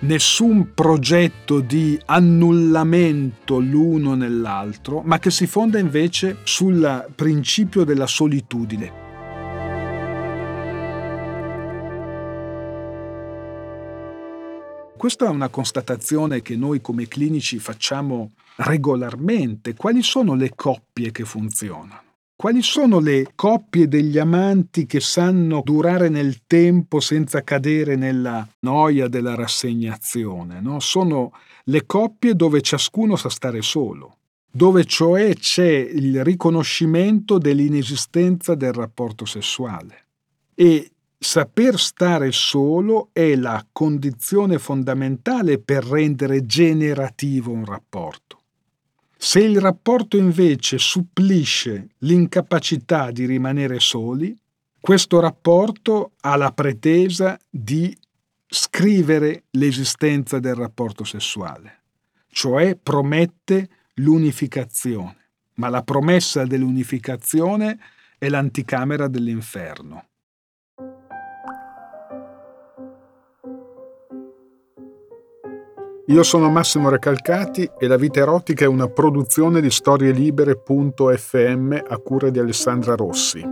nessun 0.00 0.74
progetto 0.74 1.60
di 1.60 2.00
annullamento 2.04 3.58
l'uno 3.58 4.14
nell'altro, 4.14 5.02
ma 5.02 5.18
che 5.18 5.30
si 5.30 5.46
fonda 5.46 5.78
invece 5.78 6.38
sul 6.44 7.06
principio 7.14 7.84
della 7.84 8.06
solitudine. 8.06 9.06
Questa 14.96 15.26
è 15.26 15.28
una 15.28 15.48
constatazione 15.48 16.42
che 16.42 16.56
noi 16.56 16.80
come 16.80 17.06
clinici 17.06 17.60
facciamo 17.60 18.32
regolarmente. 18.56 19.74
Quali 19.74 20.02
sono 20.02 20.34
le 20.34 20.52
coppie 20.56 21.12
che 21.12 21.24
funzionano? 21.24 22.07
Quali 22.40 22.62
sono 22.62 23.00
le 23.00 23.32
coppie 23.34 23.88
degli 23.88 24.16
amanti 24.16 24.86
che 24.86 25.00
sanno 25.00 25.60
durare 25.64 26.08
nel 26.08 26.46
tempo 26.46 27.00
senza 27.00 27.42
cadere 27.42 27.96
nella 27.96 28.48
noia 28.60 29.08
della 29.08 29.34
rassegnazione? 29.34 30.60
No? 30.60 30.78
Sono 30.78 31.32
le 31.64 31.84
coppie 31.84 32.36
dove 32.36 32.60
ciascuno 32.60 33.16
sa 33.16 33.28
stare 33.28 33.60
solo, 33.60 34.18
dove 34.48 34.84
cioè 34.84 35.34
c'è 35.34 35.68
il 35.68 36.22
riconoscimento 36.22 37.38
dell'inesistenza 37.38 38.54
del 38.54 38.72
rapporto 38.72 39.24
sessuale. 39.24 40.04
E 40.54 40.92
saper 41.18 41.76
stare 41.76 42.30
solo 42.30 43.08
è 43.12 43.34
la 43.34 43.66
condizione 43.72 44.60
fondamentale 44.60 45.58
per 45.58 45.84
rendere 45.84 46.46
generativo 46.46 47.50
un 47.50 47.64
rapporto. 47.64 48.37
Se 49.20 49.40
il 49.40 49.60
rapporto 49.60 50.16
invece 50.16 50.78
supplisce 50.78 51.88
l'incapacità 51.98 53.10
di 53.10 53.26
rimanere 53.26 53.80
soli, 53.80 54.38
questo 54.80 55.18
rapporto 55.18 56.12
ha 56.20 56.36
la 56.36 56.52
pretesa 56.52 57.36
di 57.50 57.94
scrivere 58.46 59.46
l'esistenza 59.50 60.38
del 60.38 60.54
rapporto 60.54 61.02
sessuale, 61.02 61.80
cioè 62.28 62.76
promette 62.76 63.68
l'unificazione, 63.94 65.16
ma 65.54 65.68
la 65.68 65.82
promessa 65.82 66.46
dell'unificazione 66.46 67.76
è 68.18 68.28
l'anticamera 68.28 69.08
dell'inferno. 69.08 70.07
Io 76.08 76.22
sono 76.22 76.48
Massimo 76.48 76.88
Recalcati 76.88 77.70
e 77.78 77.86
La 77.86 77.98
vita 77.98 78.20
erotica 78.20 78.64
è 78.64 78.66
una 78.66 78.88
produzione 78.88 79.60
di 79.60 79.70
storielibere.fm 79.70 81.82
a 81.86 81.98
cura 81.98 82.30
di 82.30 82.38
Alessandra 82.38 82.94
Rossi. 82.94 83.46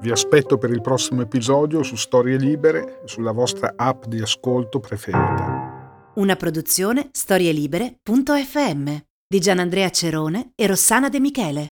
Vi 0.00 0.10
aspetto 0.12 0.58
per 0.58 0.70
il 0.70 0.80
prossimo 0.80 1.22
episodio 1.22 1.82
su 1.82 1.96
Storie 1.96 2.36
Libere 2.36 3.00
e 3.02 3.08
sulla 3.08 3.32
vostra 3.32 3.72
app 3.74 4.04
di 4.04 4.20
ascolto 4.20 4.78
preferita. 4.78 6.12
Una 6.14 6.36
produzione 6.36 7.08
storielibere.fm 7.10 8.94
di 9.26 9.40
Gianandrea 9.40 9.90
Cerone 9.90 10.52
e 10.54 10.68
Rossana 10.68 11.08
De 11.08 11.18
Michele. 11.18 11.70